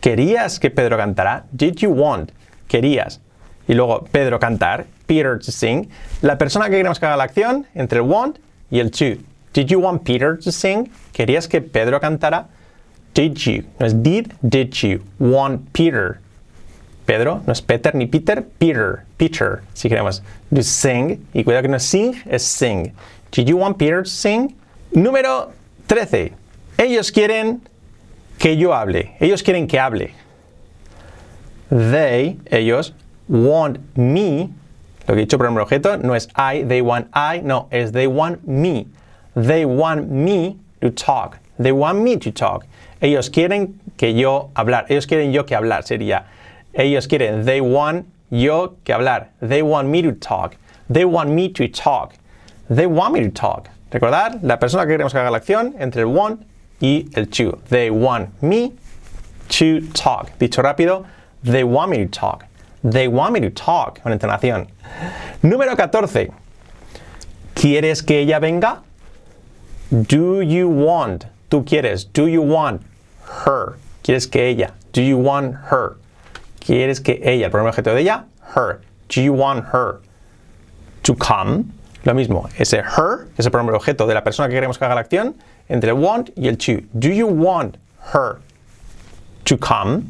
¿Querías 0.00 0.58
que 0.58 0.70
Pedro 0.70 0.96
cantara? 0.96 1.44
Did 1.52 1.76
you 1.76 1.92
want? 1.92 2.32
Querías. 2.66 3.20
Y 3.68 3.74
luego 3.74 4.08
Pedro 4.10 4.40
cantar, 4.40 4.86
Peter 5.06 5.38
to 5.38 5.52
sing. 5.52 5.88
La 6.20 6.36
persona 6.36 6.64
que 6.64 6.78
queremos 6.78 6.98
que 6.98 7.06
haga 7.06 7.16
la 7.16 7.24
acción 7.24 7.64
entre 7.76 8.00
el 8.00 8.06
want 8.06 8.38
y 8.72 8.80
el 8.80 8.90
to. 8.90 9.22
Did 9.52 9.68
you 9.68 9.78
want 9.78 10.02
Peter 10.02 10.36
to 10.36 10.50
sing? 10.50 10.90
¿Querías 11.12 11.46
que 11.46 11.60
Pedro 11.60 12.00
cantara? 12.00 12.48
Did 13.14 13.34
you? 13.34 13.62
No 13.78 13.86
es 13.86 14.02
did, 14.02 14.32
did 14.42 14.72
you 14.82 15.00
want 15.20 15.70
Peter? 15.72 16.18
Pedro, 17.10 17.42
no 17.44 17.52
es 17.52 17.60
Peter 17.60 17.92
ni 17.92 18.06
Peter, 18.06 18.40
Peter, 18.40 19.02
Peter, 19.16 19.62
si 19.74 19.88
queremos. 19.88 20.22
To 20.54 20.62
sing, 20.62 21.26
y 21.34 21.42
cuidado 21.42 21.62
que 21.62 21.68
no 21.68 21.76
es 21.76 21.82
sing, 21.82 22.14
es 22.24 22.44
sing. 22.44 22.92
Did 23.32 23.48
you 23.48 23.56
want 23.56 23.76
Peter 23.78 24.04
to 24.04 24.08
sing? 24.08 24.54
Número 24.92 25.50
13. 25.88 26.32
Ellos 26.78 27.10
quieren 27.10 27.62
que 28.38 28.56
yo 28.56 28.72
hable. 28.72 29.16
Ellos 29.18 29.42
quieren 29.42 29.66
que 29.66 29.76
hable. 29.76 30.12
They, 31.68 32.38
ellos, 32.46 32.92
want 33.28 33.80
me. 33.96 34.50
Lo 35.08 35.14
que 35.16 35.22
he 35.22 35.26
dicho 35.26 35.36
el 35.36 35.58
objeto 35.58 35.96
no 36.00 36.14
es 36.14 36.28
I, 36.36 36.62
they 36.62 36.80
want 36.80 37.08
I, 37.12 37.40
no, 37.42 37.66
es 37.72 37.90
they 37.90 38.06
want 38.06 38.46
me. 38.46 38.86
They 39.34 39.64
want 39.64 40.08
me 40.08 40.58
to 40.80 40.92
talk. 40.92 41.38
They 41.58 41.72
want 41.72 42.04
me 42.04 42.18
to 42.18 42.30
talk. 42.30 42.66
Ellos 43.00 43.30
quieren 43.30 43.80
que 43.96 44.14
yo 44.14 44.50
hablar. 44.54 44.86
Ellos 44.88 45.08
quieren 45.08 45.32
yo 45.32 45.42
que 45.44 45.56
hablar. 45.56 45.82
Sería, 45.82 46.26
ellos 46.74 47.06
quieren, 47.06 47.44
they 47.44 47.60
want 47.60 48.06
yo 48.30 48.76
que 48.84 48.94
hablar. 48.94 49.28
They 49.40 49.62
want 49.62 49.88
me 49.88 50.02
to 50.02 50.12
talk. 50.12 50.56
They 50.88 51.04
want 51.04 51.30
me 51.30 51.48
to 51.50 51.68
talk. 51.68 52.14
They 52.68 52.86
want 52.86 53.14
me 53.14 53.20
to 53.20 53.30
talk. 53.30 53.68
Recordad, 53.90 54.40
la 54.42 54.56
persona 54.58 54.86
que 54.86 54.96
queremos 54.96 55.12
que 55.12 55.18
haga 55.18 55.30
la 55.30 55.38
acción 55.38 55.74
entre 55.80 56.02
el 56.02 56.08
want 56.08 56.46
y 56.80 57.08
el 57.16 57.26
to. 57.26 57.60
They 57.68 57.90
want 57.90 58.40
me 58.42 58.72
to 59.48 59.80
talk. 59.92 60.38
Dicho 60.38 60.62
rápido, 60.62 61.06
they 61.42 61.64
want 61.64 61.90
me 61.90 61.98
to 61.98 62.06
talk. 62.06 62.46
They 62.84 63.08
want 63.08 63.32
me 63.32 63.40
to 63.40 63.50
talk. 63.50 64.00
Con 64.02 64.12
entonación. 64.12 64.68
Número 65.42 65.76
14. 65.76 66.30
¿Quieres 67.54 68.02
que 68.06 68.20
ella 68.20 68.38
venga? 68.38 68.82
Do 69.90 70.40
you 70.40 70.68
want? 70.68 71.26
Tú 71.50 71.64
quieres. 71.64 72.04
Do 72.04 72.26
you 72.26 72.42
want 72.42 72.82
her? 73.44 73.76
¿Quieres 74.04 74.30
que 74.30 74.40
ella? 74.40 74.72
Do 74.92 75.02
you 75.02 75.18
want 75.18 75.56
her? 75.70 75.96
¿Quieres 76.60 77.00
que 77.00 77.20
ella? 77.24 77.46
El 77.46 77.50
primer 77.50 77.68
objeto 77.68 77.94
de 77.94 78.02
ella, 78.02 78.26
her. 78.54 78.80
Do 79.08 79.20
you 79.20 79.32
want 79.32 79.64
her 79.72 80.00
to 81.02 81.14
come? 81.14 81.64
Lo 82.04 82.14
mismo, 82.14 82.48
ese 82.56 82.78
her, 82.78 83.26
que 83.34 83.40
es 83.42 83.46
el 83.46 83.52
primer 83.52 83.74
objeto 83.74 84.06
de 84.06 84.14
la 84.14 84.22
persona 84.22 84.48
que 84.48 84.54
queremos 84.54 84.78
que 84.78 84.84
haga 84.84 84.94
la 84.94 85.00
acción, 85.02 85.34
entre 85.68 85.90
el 85.90 85.98
want 85.98 86.30
y 86.36 86.48
el 86.48 86.56
to. 86.56 86.82
Do 86.94 87.08
you 87.08 87.26
want 87.26 87.76
her 88.12 88.40
to 89.44 89.58
come? 89.58 90.04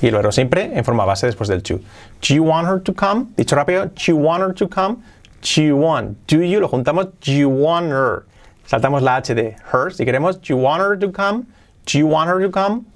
Y 0.00 0.08
el 0.08 0.14
verbo 0.14 0.30
siempre 0.30 0.70
en 0.74 0.84
forma 0.84 1.04
base 1.04 1.26
después 1.26 1.48
del 1.48 1.62
to. 1.62 1.78
Do 2.20 2.34
you 2.34 2.42
want 2.42 2.66
her 2.68 2.80
to 2.80 2.94
come? 2.94 3.26
Dicho 3.36 3.56
rápido, 3.56 3.86
do 3.86 4.12
you 4.12 4.16
want 4.16 4.42
her 4.42 4.52
to 4.54 4.68
come? 4.68 5.02
Do 5.42 5.62
you 5.62 5.76
want? 5.76 6.16
Do 6.26 6.42
you 6.42 6.60
lo 6.60 6.68
juntamos, 6.68 7.12
do 7.20 7.32
you 7.32 7.48
want 7.48 7.90
her? 7.90 8.24
Saltamos 8.68 9.02
la 9.02 9.16
H 9.16 9.34
de 9.34 9.56
her 9.72 9.90
si 9.90 10.04
queremos. 10.04 10.40
Do 10.40 10.54
you 10.54 10.56
want 10.56 10.82
her 10.82 10.96
to 10.96 11.10
come? 11.10 11.46
Do 11.86 11.98
you 11.98 12.06
want 12.06 12.28
her 12.28 12.40
to 12.40 12.50
come? 12.50 12.86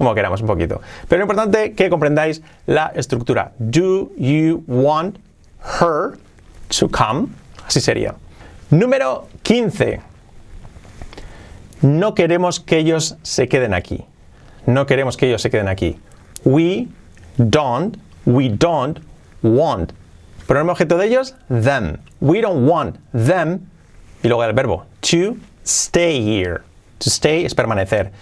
Como 0.00 0.14
queramos 0.14 0.40
un 0.40 0.46
poquito. 0.46 0.80
Pero 1.08 1.18
lo 1.18 1.24
importante 1.24 1.74
que 1.74 1.90
comprendáis 1.90 2.40
la 2.64 2.90
estructura. 2.94 3.52
Do 3.58 4.10
you 4.16 4.64
want 4.66 5.18
her 5.78 6.16
to 6.78 6.88
come? 6.88 7.28
Así 7.66 7.82
sería. 7.82 8.14
Número 8.70 9.28
15. 9.42 10.00
No 11.82 12.14
queremos 12.14 12.60
que 12.60 12.78
ellos 12.78 13.18
se 13.20 13.46
queden 13.46 13.74
aquí. 13.74 14.06
No 14.64 14.86
queremos 14.86 15.18
que 15.18 15.26
ellos 15.26 15.42
se 15.42 15.50
queden 15.50 15.68
aquí. 15.68 15.98
We 16.44 16.88
don't, 17.36 17.98
we 18.24 18.48
don't 18.48 19.00
want. 19.42 19.92
Pronombre 20.46 20.72
objeto 20.72 20.96
de 20.96 21.08
ellos, 21.08 21.34
them. 21.50 21.98
We 22.22 22.40
don't 22.40 22.66
want 22.66 22.96
them. 23.12 23.68
Y 24.22 24.28
luego 24.28 24.44
el 24.44 24.54
verbo, 24.54 24.86
to 25.02 25.36
stay 25.62 26.22
here. 26.24 26.62
To 27.00 27.10
stay 27.10 27.44
es 27.44 27.54
permanecer. 27.54 28.12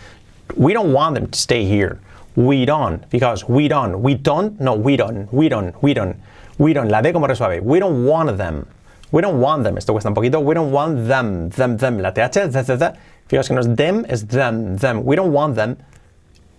We 0.56 0.72
don't 0.72 0.92
want 0.92 1.14
them 1.14 1.28
to 1.28 1.38
stay 1.38 1.64
here. 1.64 2.00
We 2.36 2.64
don't, 2.64 3.08
because 3.10 3.48
we 3.48 3.68
don't, 3.68 4.00
we 4.02 4.14
don't, 4.14 4.60
no, 4.60 4.74
we 4.74 4.96
don't, 4.96 5.32
we 5.32 5.48
don't, 5.48 5.74
we 5.82 5.92
don't, 5.92 6.16
we 6.58 6.72
don't, 6.72 6.88
la 6.88 7.00
D 7.00 7.12
como 7.12 7.26
resuave. 7.26 7.62
We 7.62 7.80
don't 7.80 8.04
want 8.04 8.36
them. 8.36 8.66
We 9.10 9.22
don't 9.22 9.40
want 9.40 9.64
them. 9.64 9.76
Esto 9.76 9.92
cuesta 9.92 10.08
un 10.08 10.14
poquito. 10.14 10.40
We 10.42 10.54
don't 10.54 10.70
want 10.70 11.08
them, 11.08 11.48
them, 11.50 11.76
them. 11.76 11.98
La 11.98 12.10
TH, 12.10 12.52
th, 12.52 12.66
th, 12.66 12.78
th. 12.78 12.92
Fijaos 13.28 13.48
que 13.48 13.54
no 13.54 13.60
es 13.60 13.66
them, 13.66 14.04
es 14.08 14.22
them, 14.22 14.76
them. 14.76 15.04
We 15.04 15.16
don't 15.16 15.32
want 15.32 15.56
them 15.56 15.76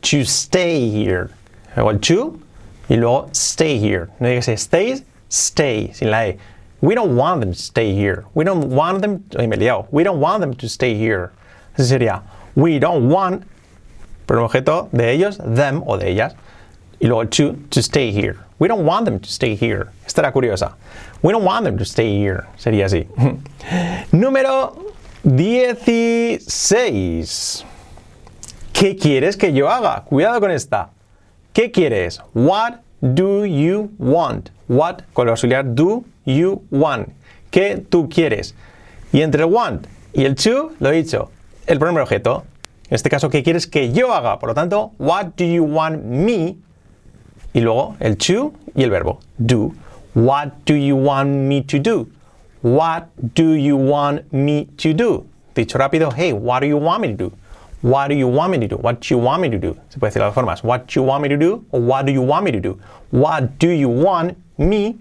to 0.01 0.23
stay 0.23 0.89
here. 0.89 1.29
Luego 1.75 1.97
to 1.97 2.39
y 2.89 2.95
luego 2.95 3.29
stay 3.33 3.77
here. 3.77 4.09
No 4.19 4.27
digas 4.27 4.59
stay, 4.59 5.03
stay, 5.29 5.91
sin 5.93 6.11
la 6.11 6.23
E. 6.25 6.37
We 6.81 6.95
don't 6.95 7.15
want 7.15 7.41
them 7.41 7.53
to 7.53 7.59
stay 7.59 7.93
here. 7.93 8.25
We 8.33 8.43
don't 8.43 8.69
want 8.69 9.01
them, 9.01 9.23
ay, 9.37 9.47
me 9.47 9.57
liado. 9.57 9.87
We 9.91 10.03
don't 10.03 10.19
want 10.19 10.41
them 10.41 10.53
to 10.55 10.67
stay 10.67 10.95
here. 10.95 11.31
Así 11.77 11.85
sería. 11.89 12.23
We 12.55 12.79
don't 12.79 13.09
want, 13.09 13.43
por 14.29 14.37
un 14.37 14.43
objeto 14.43 14.89
de 14.91 15.11
ellos, 15.11 15.39
them 15.39 15.81
o 15.87 15.97
de 15.97 16.11
ellas. 16.11 16.35
Y 16.99 17.07
luego 17.07 17.23
el 17.23 17.29
to, 17.29 17.55
to 17.69 17.79
stay 17.79 18.11
here. 18.11 18.35
We 18.59 18.67
don't 18.67 18.85
want 18.85 19.05
them 19.05 19.19
to 19.19 19.27
stay 19.27 19.55
here. 19.55 19.87
Esta 20.05 20.21
era 20.21 20.31
curiosa. 20.31 20.77
We 21.23 21.33
don't 21.33 21.43
want 21.43 21.65
them 21.65 21.79
to 21.79 21.83
stay 21.83 22.23
here. 22.23 22.43
Sería 22.55 22.85
así. 22.85 23.07
Número 24.11 24.75
16. 25.23 27.65
¿Qué 28.71 28.95
quieres 28.95 29.35
que 29.35 29.51
yo 29.51 29.67
haga? 29.67 30.03
Cuidado 30.03 30.39
con 30.39 30.51
esta. 30.51 30.91
¿Qué 31.51 31.71
quieres? 31.71 32.21
What 32.35 32.81
do 33.01 33.47
you 33.47 33.89
want? 33.97 34.51
What 34.67 35.01
con 35.13 35.27
el 35.27 35.31
auxiliar 35.31 35.73
do 35.73 36.03
you 36.27 36.61
want? 36.69 37.09
¿Qué 37.49 37.83
tú 37.89 38.07
quieres? 38.07 38.53
Y 39.11 39.23
entre 39.23 39.41
el 39.41 39.49
want 39.49 39.87
y 40.13 40.25
el 40.25 40.35
to, 40.35 40.73
lo 40.79 40.91
he 40.91 40.97
dicho, 40.97 41.31
el 41.65 41.79
primer 41.79 42.03
objeto. 42.03 42.45
En 42.89 42.95
este 42.95 43.11
caso, 43.11 43.29
¿qué 43.29 43.43
quieres 43.43 43.67
que 43.67 43.91
yo 43.91 44.15
haga? 44.15 44.39
Por 44.39 44.49
lo 44.49 44.55
tanto, 44.55 44.93
what 44.97 45.35
do 45.37 45.45
you 45.45 45.63
want 45.63 46.03
me? 46.03 46.57
Y 47.53 47.61
luego 47.61 47.95
el 47.99 48.17
to 48.17 48.53
y 48.73 48.81
el 48.81 48.89
verbo 48.89 49.19
do. 49.37 49.73
What 50.15 50.53
do 50.65 50.73
you 50.73 50.95
want 50.95 51.29
me 51.29 51.61
to 51.61 51.77
do? 51.77 52.07
What 52.63 53.09
do 53.35 53.55
you 53.55 53.77
want 53.77 54.33
me 54.33 54.65
to 54.77 54.93
do? 54.93 55.27
Dicho 55.53 55.77
rápido, 55.77 56.11
hey, 56.11 56.33
what 56.33 56.61
do 56.61 56.65
you 56.65 56.77
want 56.77 57.01
me 57.01 57.09
to 57.09 57.29
do? 57.29 57.31
What 57.83 58.09
do 58.09 58.15
you 58.15 58.27
want 58.27 58.51
me 58.51 58.57
to 58.57 58.67
do? 58.67 58.77
What 58.77 59.01
do 59.01 59.07
you 59.15 59.19
want 59.19 59.41
me 59.41 59.49
to 59.51 59.59
do? 59.59 59.77
Se 59.89 59.99
puede 59.99 60.09
decir 60.09 60.21
de 60.21 60.25
las 60.25 60.33
formas. 60.33 60.63
What 60.63 60.95
you 60.95 61.03
want 61.03 61.21
me 61.21 61.29
to 61.29 61.37
do? 61.37 61.63
O 61.71 61.79
what 61.79 62.07
do 62.07 62.11
you 62.11 62.23
want 62.23 62.43
me 62.43 62.51
to 62.51 62.59
do? 62.59 62.79
What 63.11 63.59
do 63.59 63.69
you 63.69 63.87
want 63.87 64.35
me 64.57 64.97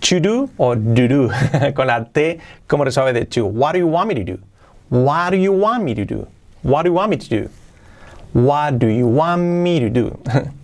to 0.00 0.20
do? 0.20 0.48
O 0.58 0.74
do 0.74 1.06
do. 1.06 1.30
Con 1.74 1.86
la 1.86 2.02
T 2.04 2.40
como 2.66 2.84
resuelve 2.84 3.12
de 3.12 3.26
to. 3.26 3.44
What 3.44 3.74
do 3.74 3.80
you 3.80 3.88
want 3.88 4.08
me 4.08 4.14
to 4.14 4.24
do? 4.24 4.38
What 4.88 5.32
do 5.32 5.36
you 5.36 5.52
want 5.52 5.84
me 5.84 5.94
to 5.94 6.06
do? 6.06 6.26
What 6.64 6.84
do 6.84 6.88
you 6.88 6.94
want 6.94 7.10
me 7.10 7.18
to 7.18 7.28
do? 7.28 7.50
What 8.32 8.78
do 8.78 8.88
you 8.88 9.06
want 9.06 9.42
me 9.42 9.80
to 9.80 9.90
do? 9.90 10.18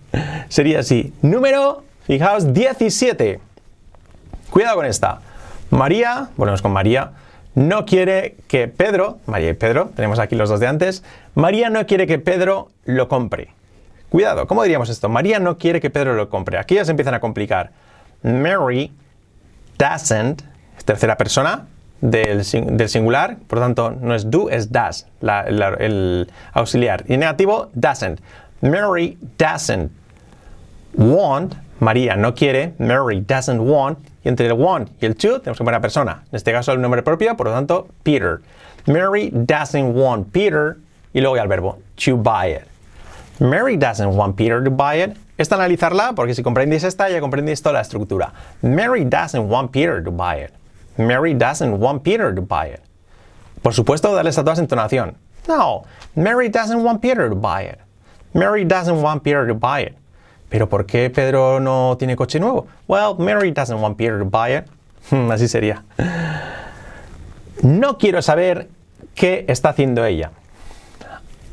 Sería 0.49 0.79
así. 0.79 1.13
Número, 1.21 1.83
fijaos, 2.07 2.51
17. 2.51 3.39
Cuidado 4.49 4.75
con 4.75 4.85
esta. 4.85 5.21
María, 5.69 6.29
volvemos 6.35 6.61
con 6.61 6.73
María, 6.73 7.11
no 7.53 7.85
quiere 7.85 8.35
que 8.47 8.67
Pedro, 8.67 9.19
María 9.25 9.51
y 9.51 9.53
Pedro, 9.53 9.91
tenemos 9.95 10.19
aquí 10.19 10.35
los 10.35 10.49
dos 10.49 10.59
de 10.59 10.67
antes, 10.67 11.03
María 11.35 11.69
no 11.69 11.85
quiere 11.85 12.07
que 12.07 12.19
Pedro 12.19 12.69
lo 12.83 13.07
compre. 13.07 13.53
Cuidado, 14.09 14.47
¿cómo 14.47 14.63
diríamos 14.63 14.89
esto? 14.89 15.07
María 15.07 15.39
no 15.39 15.57
quiere 15.57 15.79
que 15.79 15.89
Pedro 15.89 16.15
lo 16.15 16.29
compre. 16.29 16.57
Aquí 16.57 16.75
ya 16.75 16.83
se 16.83 16.91
empiezan 16.91 17.13
a 17.13 17.21
complicar. 17.21 17.71
Mary 18.23 18.91
doesn't, 19.77 20.41
es 20.77 20.83
tercera 20.83 21.15
persona 21.15 21.67
del, 22.01 22.43
singular, 22.89 23.37
por 23.47 23.59
lo 23.59 23.65
tanto 23.65 23.91
no 23.91 24.15
es 24.15 24.29
do, 24.29 24.49
es 24.49 24.71
does, 24.71 25.07
el 25.21 26.27
auxiliar. 26.53 27.03
Y 27.07 27.17
negativo, 27.17 27.69
doesn't. 27.73 28.19
Mary 28.61 29.17
doesn't 29.37 29.91
want, 30.95 31.55
María 31.79 32.15
no 32.15 32.33
quiere, 32.33 32.73
Mary 32.79 33.21
doesn't 33.21 33.59
want, 33.59 33.99
y 34.23 34.29
entre 34.29 34.47
el 34.47 34.53
want 34.53 34.89
y 35.01 35.05
el 35.05 35.15
to 35.15 35.39
tenemos 35.39 35.57
que 35.57 35.63
poner 35.63 35.75
a 35.75 35.81
persona. 35.81 36.23
En 36.31 36.35
este 36.35 36.51
caso 36.51 36.73
el 36.73 36.81
nombre 36.81 37.01
propio, 37.03 37.35
por 37.35 37.47
lo 37.47 37.53
tanto, 37.53 37.87
Peter. 38.03 38.41
Mary 38.87 39.31
doesn't 39.31 39.95
want 39.95 40.31
Peter, 40.31 40.77
y 41.13 41.21
luego 41.21 41.35
ya 41.35 41.43
el 41.43 41.47
verbo, 41.47 41.79
to 42.03 42.17
buy 42.17 42.51
it. 42.51 42.67
Mary 43.39 43.77
doesn't 43.77 44.15
want 44.15 44.35
Peter 44.35 44.63
to 44.63 44.69
buy 44.69 45.01
it. 45.01 45.17
Esta 45.37 45.55
analizarla, 45.55 46.13
porque 46.13 46.35
si 46.35 46.43
comprendéis 46.43 46.83
esta, 46.83 47.09
ya 47.09 47.19
comprendéis 47.19 47.61
toda 47.63 47.73
la 47.73 47.81
estructura. 47.81 48.31
Mary 48.61 49.03
doesn't 49.05 49.49
want 49.49 49.71
Peter 49.71 50.03
to 50.03 50.11
buy 50.11 50.43
it. 50.43 50.51
Mary 50.97 51.33
doesn't 51.33 51.79
want 51.79 52.03
Peter 52.03 52.33
to 52.33 52.41
buy 52.41 52.67
it. 52.67 52.81
Por 53.61 53.73
supuesto, 53.73 54.13
darles 54.13 54.37
a 54.37 54.43
todas 54.43 54.59
entonación. 54.59 55.15
No, 55.47 55.85
Mary 56.15 56.49
doesn't 56.49 56.83
want 56.83 57.01
Peter 57.01 57.29
to 57.29 57.35
buy 57.35 57.63
it. 57.63 57.79
Mary 58.33 58.63
doesn't 58.63 59.01
want 59.01 59.23
Peter 59.23 59.47
to 59.47 59.53
buy 59.53 59.81
it. 59.81 59.95
Pero 60.49 60.67
¿por 60.67 60.83
qué 60.85 61.09
Pedro 61.09 61.59
no 61.59 61.95
tiene 61.97 62.15
coche 62.15 62.39
nuevo? 62.39 62.67
Well, 62.87 63.15
Mary 63.15 63.51
doesn't 63.51 63.79
want 63.79 63.97
Peter 63.97 64.19
to 64.19 64.25
buy 64.25 64.49
it. 64.49 64.67
Así 65.11 65.47
sería. 65.47 65.83
No 67.63 67.97
quiero 67.97 68.21
saber 68.21 68.69
qué 69.15 69.45
está 69.47 69.69
haciendo 69.69 70.03
ella. 70.03 70.31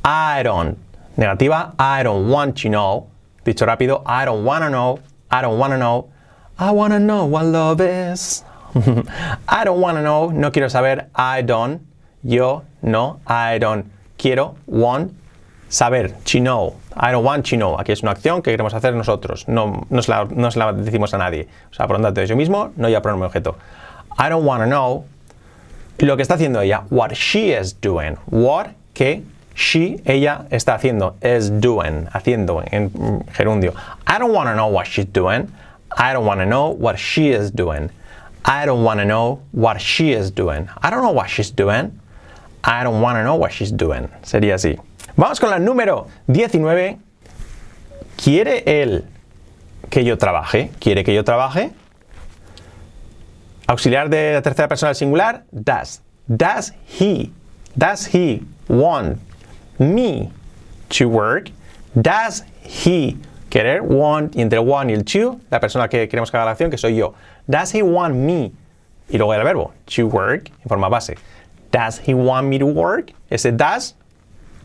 I 0.04 0.42
don't. 0.42 0.78
Negativa, 1.16 1.74
I 1.78 2.02
don't 2.02 2.30
want 2.30 2.56
to 2.62 2.68
know. 2.68 3.08
Dicho 3.44 3.66
rápido, 3.66 4.02
I 4.06 4.24
don't 4.24 4.44
wanna 4.44 4.70
know. 4.70 5.00
I 5.30 5.42
don't 5.42 5.58
wanna 5.58 5.76
know. 5.76 6.08
I 6.58 6.70
wanna 6.70 6.98
know 6.98 7.24
what 7.26 7.44
love 7.44 7.80
is. 7.80 8.44
I 8.74 9.64
don't 9.64 9.80
wanna 9.80 10.02
know. 10.02 10.30
No 10.30 10.50
quiero 10.50 10.68
saber. 10.68 11.08
I 11.14 11.42
don't. 11.42 11.80
Yo 12.22 12.64
no. 12.82 13.20
I 13.26 13.58
don't. 13.58 13.86
Quiero. 14.16 14.56
Want. 14.66 15.12
Saber. 15.68 16.14
To 16.24 16.38
know. 16.40 16.76
I 16.96 17.12
don't 17.12 17.24
want 17.24 17.46
to 17.50 17.56
know. 17.56 17.78
Aquí 17.78 17.92
es 17.92 18.02
una 18.02 18.12
acción 18.12 18.42
que 18.42 18.50
queremos 18.50 18.74
hacer 18.74 18.94
nosotros. 18.94 19.46
No, 19.48 19.86
no, 19.90 20.02
se 20.02 20.10
la, 20.10 20.24
no 20.24 20.50
se 20.50 20.58
la 20.58 20.72
decimos 20.72 21.14
a 21.14 21.18
nadie. 21.18 21.48
O 21.70 21.74
sea, 21.74 21.86
por 21.86 22.00
lo 22.00 22.36
mismo, 22.36 22.72
no 22.76 22.88
ya 22.88 23.00
pronombre 23.00 23.26
objeto. 23.26 23.56
I 24.18 24.28
don't 24.28 24.44
wanna 24.44 24.66
know 24.66 25.04
lo 25.98 26.16
que 26.16 26.22
está 26.22 26.34
haciendo 26.34 26.60
ella, 26.60 26.84
what 26.90 27.12
she 27.14 27.52
is 27.52 27.74
doing. 27.80 28.16
What, 28.30 28.68
que 28.94 29.22
she, 29.54 30.00
ella 30.04 30.46
está 30.50 30.74
haciendo, 30.74 31.16
is 31.22 31.50
doing, 31.60 32.08
haciendo 32.12 32.62
en 32.70 33.24
gerundio. 33.32 33.74
I 34.06 34.18
don't 34.18 34.32
want 34.32 34.48
to 34.48 34.54
know 34.54 34.68
what 34.68 34.86
she's 34.86 35.06
doing. 35.06 35.52
I 35.96 36.12
don't 36.12 36.24
want 36.24 36.40
to 36.40 36.46
know 36.46 36.68
what 36.68 36.98
she 36.98 37.30
is 37.30 37.50
doing. 37.50 37.90
I 38.44 38.66
don't 38.66 38.82
want 38.82 39.00
to 39.00 39.04
know 39.04 39.40
what 39.52 39.80
she 39.80 40.12
is 40.12 40.30
doing. 40.30 40.68
I 40.82 40.90
don't 40.90 41.02
know 41.02 41.12
what 41.12 41.28
she's 41.28 41.50
doing. 41.50 42.00
I 42.64 42.82
don't 42.82 43.00
want 43.00 43.16
to 43.16 43.24
know 43.24 43.36
what 43.36 43.52
she's 43.52 43.70
doing. 43.70 44.08
Sería 44.22 44.54
así. 44.54 44.78
Vamos 45.16 45.40
con 45.40 45.50
la 45.50 45.58
número 45.58 46.06
19. 46.28 46.98
¿Quiere 48.16 48.62
él 48.66 49.04
que 49.90 50.04
yo 50.04 50.16
trabaje? 50.16 50.70
¿Quiere 50.80 51.04
que 51.04 51.14
yo 51.14 51.24
trabaje? 51.24 51.72
Auxiliar 53.66 54.08
de 54.08 54.32
la 54.32 54.42
tercera 54.42 54.66
persona 54.68 54.88
del 54.90 54.96
singular, 54.96 55.44
does. 55.52 56.00
Does 56.28 56.72
he, 57.00 57.30
does 57.76 58.06
he 58.06 58.42
want 58.68 59.18
me 59.78 60.30
to 60.90 61.08
work? 61.08 61.50
Does 61.94 62.44
he 62.62 63.16
querer, 63.50 63.82
want, 63.82 64.36
y 64.36 64.42
entre 64.42 64.58
want 64.58 64.90
y 64.90 64.94
el 64.94 65.04
to, 65.04 65.40
la 65.50 65.60
persona 65.60 65.88
que 65.88 66.08
queremos 66.08 66.30
que 66.30 66.36
haga 66.36 66.46
la 66.46 66.52
acción, 66.52 66.70
que 66.70 66.78
soy 66.78 66.96
yo. 66.96 67.14
Does 67.48 67.74
he 67.74 67.82
want 67.82 68.14
me? 68.14 68.52
Y 69.08 69.16
luego 69.16 69.32
el 69.34 69.42
verbo, 69.42 69.72
to 69.86 70.06
work, 70.06 70.50
en 70.50 70.68
forma 70.68 70.88
base. 70.88 71.16
Does 71.70 71.98
he 71.98 72.14
want 72.14 72.46
me 72.46 72.58
to 72.58 72.66
work? 72.66 73.12
Ese 73.30 73.52
does, 73.52 73.96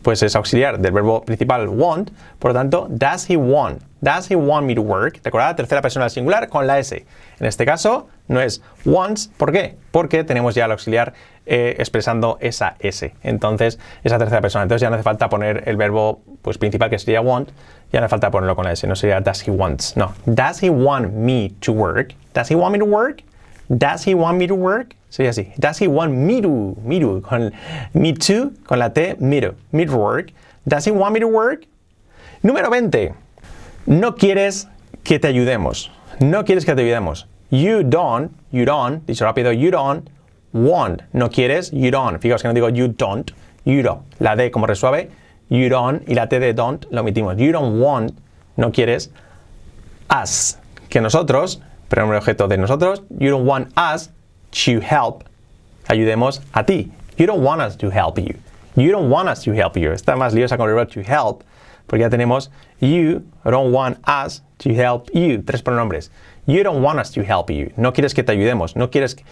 pues 0.02 0.22
es 0.22 0.36
auxiliar 0.36 0.78
del 0.78 0.92
verbo 0.92 1.22
principal 1.22 1.66
want. 1.68 2.10
Por 2.38 2.52
lo 2.52 2.54
tanto, 2.54 2.86
does 2.90 3.28
he 3.28 3.36
want? 3.36 3.82
Does 4.04 4.30
he 4.30 4.36
want 4.36 4.66
me 4.66 4.74
to 4.74 4.82
work? 4.82 5.20
Recordad, 5.24 5.56
tercera 5.56 5.80
persona 5.80 6.04
del 6.04 6.10
singular 6.10 6.50
con 6.50 6.66
la 6.66 6.78
S. 6.78 7.06
En 7.40 7.46
este 7.46 7.64
caso, 7.64 8.06
no 8.28 8.38
es 8.38 8.60
wants. 8.84 9.30
¿Por 9.38 9.50
qué? 9.50 9.76
Porque 9.92 10.24
tenemos 10.24 10.54
ya 10.54 10.66
el 10.66 10.72
auxiliar 10.72 11.14
eh, 11.46 11.76
expresando 11.78 12.36
esa 12.42 12.76
S. 12.80 13.14
Entonces, 13.22 13.78
esa 14.02 14.18
tercera 14.18 14.42
persona. 14.42 14.64
Entonces 14.64 14.82
ya 14.82 14.90
no 14.90 14.96
hace 14.96 15.04
falta 15.04 15.30
poner 15.30 15.66
el 15.66 15.78
verbo 15.78 16.20
pues, 16.42 16.58
principal 16.58 16.90
que 16.90 16.98
sería 16.98 17.22
want. 17.22 17.48
Ya 17.92 18.00
no 18.00 18.04
hace 18.04 18.10
falta 18.10 18.30
ponerlo 18.30 18.54
con 18.54 18.66
la 18.66 18.72
S. 18.72 18.86
No 18.86 18.94
sería 18.94 19.22
does 19.22 19.48
he 19.48 19.50
wants. 19.50 19.96
No. 19.96 20.12
Does 20.26 20.62
he 20.62 20.68
want 20.68 21.14
me 21.14 21.54
to 21.60 21.72
work? 21.72 22.14
Does 22.34 22.50
he 22.50 22.54
want 22.54 22.72
me 22.72 22.78
to 22.80 22.84
work? 22.84 23.22
Does 23.70 24.06
he 24.06 24.14
want 24.14 24.36
me 24.36 24.46
to 24.46 24.54
work? 24.54 24.96
Sería 25.08 25.30
así. 25.30 25.50
Does 25.56 25.80
he 25.80 25.88
want 25.88 26.12
me 26.12 26.42
to? 26.42 26.76
Me 26.84 27.00
to. 27.00 27.22
Con 27.22 27.54
me 27.94 28.12
to, 28.12 28.50
con 28.66 28.80
la 28.80 28.90
T, 28.90 29.16
me 29.18 29.40
to. 29.40 29.54
Me 29.72 29.86
to 29.86 29.96
work. 29.96 30.30
Does 30.68 30.86
he 30.86 30.90
want 30.90 31.14
me 31.14 31.20
to 31.20 31.28
work? 31.28 31.64
Número 32.42 32.68
20. 32.68 33.23
No 33.86 34.14
quieres 34.14 34.68
que 35.02 35.18
te 35.18 35.28
ayudemos. 35.28 35.90
No 36.20 36.44
quieres 36.44 36.64
que 36.64 36.74
te 36.74 36.82
ayudemos. 36.82 37.26
You 37.50 37.82
don't, 37.84 38.32
you 38.50 38.64
don't, 38.64 39.06
dicho 39.06 39.24
rápido, 39.24 39.52
you 39.52 39.70
don't 39.70 40.08
want. 40.52 41.02
No 41.12 41.28
quieres, 41.28 41.70
you 41.70 41.90
don't. 41.90 42.18
Fijaos 42.20 42.42
que 42.42 42.48
no 42.48 42.54
digo 42.54 42.68
you 42.70 42.88
don't, 42.88 43.30
you 43.64 43.82
don't. 43.82 44.02
La 44.18 44.36
D 44.36 44.50
como 44.50 44.66
resuave, 44.66 45.10
you 45.50 45.68
don't, 45.68 46.02
y 46.08 46.14
la 46.14 46.28
T 46.28 46.40
de 46.40 46.54
don't 46.54 46.86
lo 46.90 47.02
omitimos. 47.02 47.36
You 47.38 47.52
don't 47.52 47.80
want, 47.80 48.18
no 48.56 48.72
quieres, 48.72 49.10
us. 50.10 50.58
Que 50.88 51.00
nosotros, 51.00 51.60
pronombre 51.88 52.18
objeto 52.18 52.48
de 52.48 52.56
nosotros, 52.56 53.02
you 53.18 53.30
don't 53.30 53.46
want 53.46 53.68
us 53.76 54.10
to 54.64 54.80
help. 54.80 55.24
Ayudemos 55.88 56.40
a 56.54 56.64
ti. 56.64 56.90
You 57.18 57.26
don't 57.26 57.44
want 57.44 57.60
us 57.60 57.76
to 57.76 57.90
help 57.90 58.18
you. 58.18 58.34
You 58.76 58.90
don't 58.90 59.10
want 59.10 59.28
us 59.28 59.44
to 59.44 59.52
help 59.52 59.76
you. 59.76 59.90
Está 59.92 60.16
más 60.16 60.32
liosa 60.32 60.56
con 60.56 60.68
el 60.68 60.74
verbo 60.74 60.90
to 60.90 61.00
help, 61.00 61.44
porque 61.86 62.02
ya 62.02 62.10
tenemos 62.10 62.50
you 62.80 63.22
don't 63.44 63.72
want 63.72 63.98
us 64.06 64.42
to 64.58 64.70
help 64.70 65.10
you. 65.12 65.42
Tres 65.42 65.62
pronombres. 65.62 66.10
You 66.46 66.62
don't 66.62 66.82
want 66.82 66.98
us 66.98 67.10
to 67.12 67.22
help 67.22 67.50
you. 67.50 67.72
No 67.76 67.92
quieres 67.92 68.14
que 68.14 68.22
te 68.22 68.32
ayudemos. 68.32 68.76
No 68.76 68.90
quieres 68.90 69.14
que... 69.14 69.24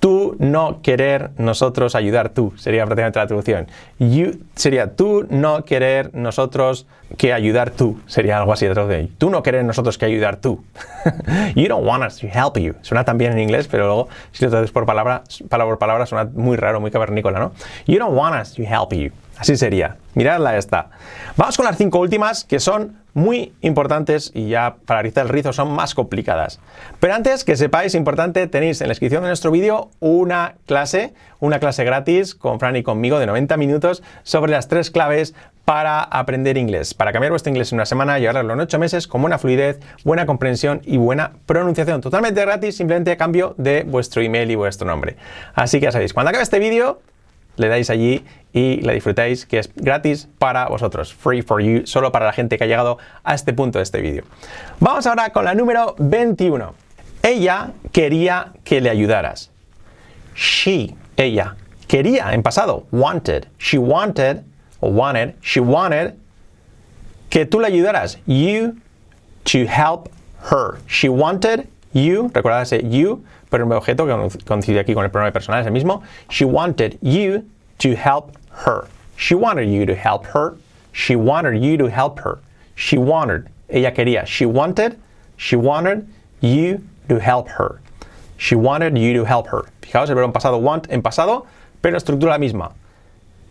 Tú 0.00 0.34
no 0.40 0.82
querer 0.82 1.30
nosotros 1.38 1.94
ayudar 1.94 2.30
tú. 2.30 2.52
Sería 2.56 2.84
prácticamente 2.84 3.20
la 3.20 3.28
traducción. 3.28 3.68
You, 4.00 4.40
sería 4.56 4.96
tú 4.96 5.28
no 5.30 5.64
querer 5.64 6.12
nosotros 6.12 6.88
que 7.16 7.32
ayudar 7.32 7.70
tú. 7.70 8.00
Sería 8.06 8.38
algo 8.38 8.52
así 8.52 8.66
de 8.66 8.72
traducción. 8.72 9.10
Tú 9.16 9.30
no 9.30 9.44
querer 9.44 9.64
nosotros 9.64 9.98
que 9.98 10.06
ayudar 10.06 10.38
tú. 10.38 10.64
you 11.54 11.68
don't 11.68 11.86
want 11.86 12.02
us 12.02 12.18
to 12.18 12.26
help 12.26 12.58
you. 12.58 12.74
Suena 12.82 13.04
también 13.04 13.30
en 13.30 13.38
inglés, 13.38 13.68
pero 13.68 13.86
luego 13.86 14.08
si 14.32 14.44
lo 14.44 14.50
traduces 14.50 14.72
por 14.72 14.86
palabra, 14.86 15.22
palabra 15.48 15.70
por 15.70 15.78
palabra 15.78 16.06
suena 16.06 16.28
muy 16.34 16.56
raro, 16.56 16.80
muy 16.80 16.90
cavernícola, 16.90 17.38
¿no? 17.38 17.52
You 17.86 18.00
don't 18.00 18.16
want 18.18 18.34
us 18.34 18.52
to 18.54 18.62
help 18.62 18.92
you. 18.92 19.12
Así 19.38 19.56
sería. 19.56 19.96
Miradla 20.14 20.56
esta. 20.56 20.90
Vamos 21.36 21.56
con 21.56 21.66
las 21.66 21.76
cinco 21.76 21.98
últimas 21.98 22.44
que 22.44 22.60
son 22.60 22.98
muy 23.14 23.52
importantes 23.60 24.30
y 24.34 24.48
ya 24.48 24.76
para 24.86 25.02
rizar 25.02 25.26
el 25.26 25.30
rizo 25.30 25.52
son 25.52 25.72
más 25.72 25.94
complicadas. 25.94 26.60
Pero 27.00 27.14
antes 27.14 27.44
que 27.44 27.56
sepáis, 27.56 27.94
importante, 27.94 28.46
tenéis 28.46 28.80
en 28.80 28.88
la 28.88 28.92
descripción 28.92 29.22
de 29.22 29.28
nuestro 29.28 29.50
vídeo 29.50 29.90
una 30.00 30.54
clase, 30.66 31.14
una 31.40 31.58
clase 31.58 31.84
gratis 31.84 32.34
con 32.34 32.60
Fran 32.60 32.76
y 32.76 32.82
conmigo 32.82 33.18
de 33.18 33.26
90 33.26 33.56
minutos 33.56 34.02
sobre 34.22 34.52
las 34.52 34.68
tres 34.68 34.90
claves 34.90 35.34
para 35.64 36.02
aprender 36.02 36.56
inglés, 36.56 36.92
para 36.92 37.12
cambiar 37.12 37.30
vuestro 37.30 37.50
inglés 37.50 37.72
en 37.72 37.76
una 37.76 37.86
semana 37.86 38.18
y 38.18 38.26
hablarlo 38.26 38.54
en 38.54 38.60
8 38.60 38.78
meses 38.78 39.06
con 39.06 39.20
buena 39.22 39.38
fluidez, 39.38 39.78
buena 40.04 40.26
comprensión 40.26 40.80
y 40.84 40.96
buena 40.96 41.32
pronunciación. 41.46 42.00
Totalmente 42.00 42.40
gratis, 42.40 42.76
simplemente 42.76 43.12
a 43.12 43.16
cambio 43.16 43.54
de 43.58 43.84
vuestro 43.84 44.22
email 44.22 44.50
y 44.50 44.54
vuestro 44.56 44.86
nombre. 44.86 45.16
Así 45.54 45.78
que 45.78 45.84
ya 45.84 45.92
sabéis, 45.92 46.12
cuando 46.12 46.30
acabe 46.30 46.42
este 46.42 46.58
vídeo, 46.58 47.00
le 47.56 47.68
dais 47.68 47.90
allí 47.90 48.24
y 48.52 48.80
la 48.82 48.92
disfrutáis, 48.92 49.46
que 49.46 49.58
es 49.58 49.70
gratis 49.74 50.28
para 50.38 50.66
vosotros, 50.66 51.12
free 51.12 51.42
for 51.42 51.60
you, 51.62 51.86
solo 51.86 52.12
para 52.12 52.26
la 52.26 52.32
gente 52.32 52.58
que 52.58 52.64
ha 52.64 52.66
llegado 52.66 52.98
a 53.24 53.34
este 53.34 53.52
punto 53.52 53.78
de 53.78 53.84
este 53.84 54.00
vídeo. 54.00 54.24
Vamos 54.80 55.06
ahora 55.06 55.30
con 55.30 55.44
la 55.44 55.54
número 55.54 55.94
21. 55.98 56.74
Ella 57.22 57.72
quería 57.92 58.52
que 58.64 58.80
le 58.80 58.90
ayudaras. 58.90 59.50
She, 60.34 60.94
ella, 61.16 61.56
quería 61.86 62.32
en 62.32 62.42
pasado, 62.42 62.86
wanted. 62.90 63.46
She 63.58 63.78
wanted, 63.78 64.42
o 64.80 64.88
wanted, 64.88 65.34
she 65.42 65.60
wanted 65.60 66.14
que 67.30 67.46
tú 67.46 67.60
le 67.60 67.68
ayudaras. 67.68 68.18
You 68.26 68.76
to 69.44 69.66
help 69.66 70.10
her. 70.50 70.78
She 70.86 71.08
wanted 71.08 71.68
you, 71.92 72.30
recordad 72.34 72.62
ese 72.62 72.82
you, 72.90 73.24
pero 73.52 73.66
el 73.66 73.72
objeto 73.72 74.06
que 74.06 74.38
coincide 74.46 74.80
aquí 74.80 74.94
con 74.94 75.04
el 75.04 75.10
pronombre 75.10 75.30
personal 75.30 75.60
es 75.60 75.66
el 75.66 75.72
mismo. 75.74 76.02
She 76.30 76.46
wanted 76.46 76.96
you 77.02 77.44
to 77.78 77.90
help 77.90 78.34
her. 78.64 78.88
She 79.18 79.34
wanted 79.34 79.68
you 79.68 79.84
to 79.84 79.92
help 79.92 80.24
her. 80.34 80.54
She 80.94 81.14
wanted 81.14 81.62
you 81.62 81.76
to 81.76 81.90
help 81.90 82.18
her. 82.20 82.38
She 82.76 82.96
wanted, 82.96 83.50
ella 83.68 83.92
quería. 83.92 84.24
She 84.24 84.46
wanted, 84.46 84.96
she 85.36 85.54
wanted 85.54 86.08
you 86.40 86.80
to 87.10 87.20
help 87.20 87.50
her. 87.50 87.82
She 88.38 88.56
wanted 88.56 88.96
you 88.96 89.12
to 89.12 89.24
help 89.26 89.48
her. 89.48 89.66
Fijaos 89.82 90.08
el 90.08 90.14
verbo 90.14 90.28
en 90.28 90.32
pasado 90.32 90.56
want 90.56 90.90
en 90.90 91.02
pasado, 91.02 91.44
pero 91.82 91.92
la 91.92 91.98
estructura 91.98 92.32
la 92.32 92.38
misma. 92.38 92.72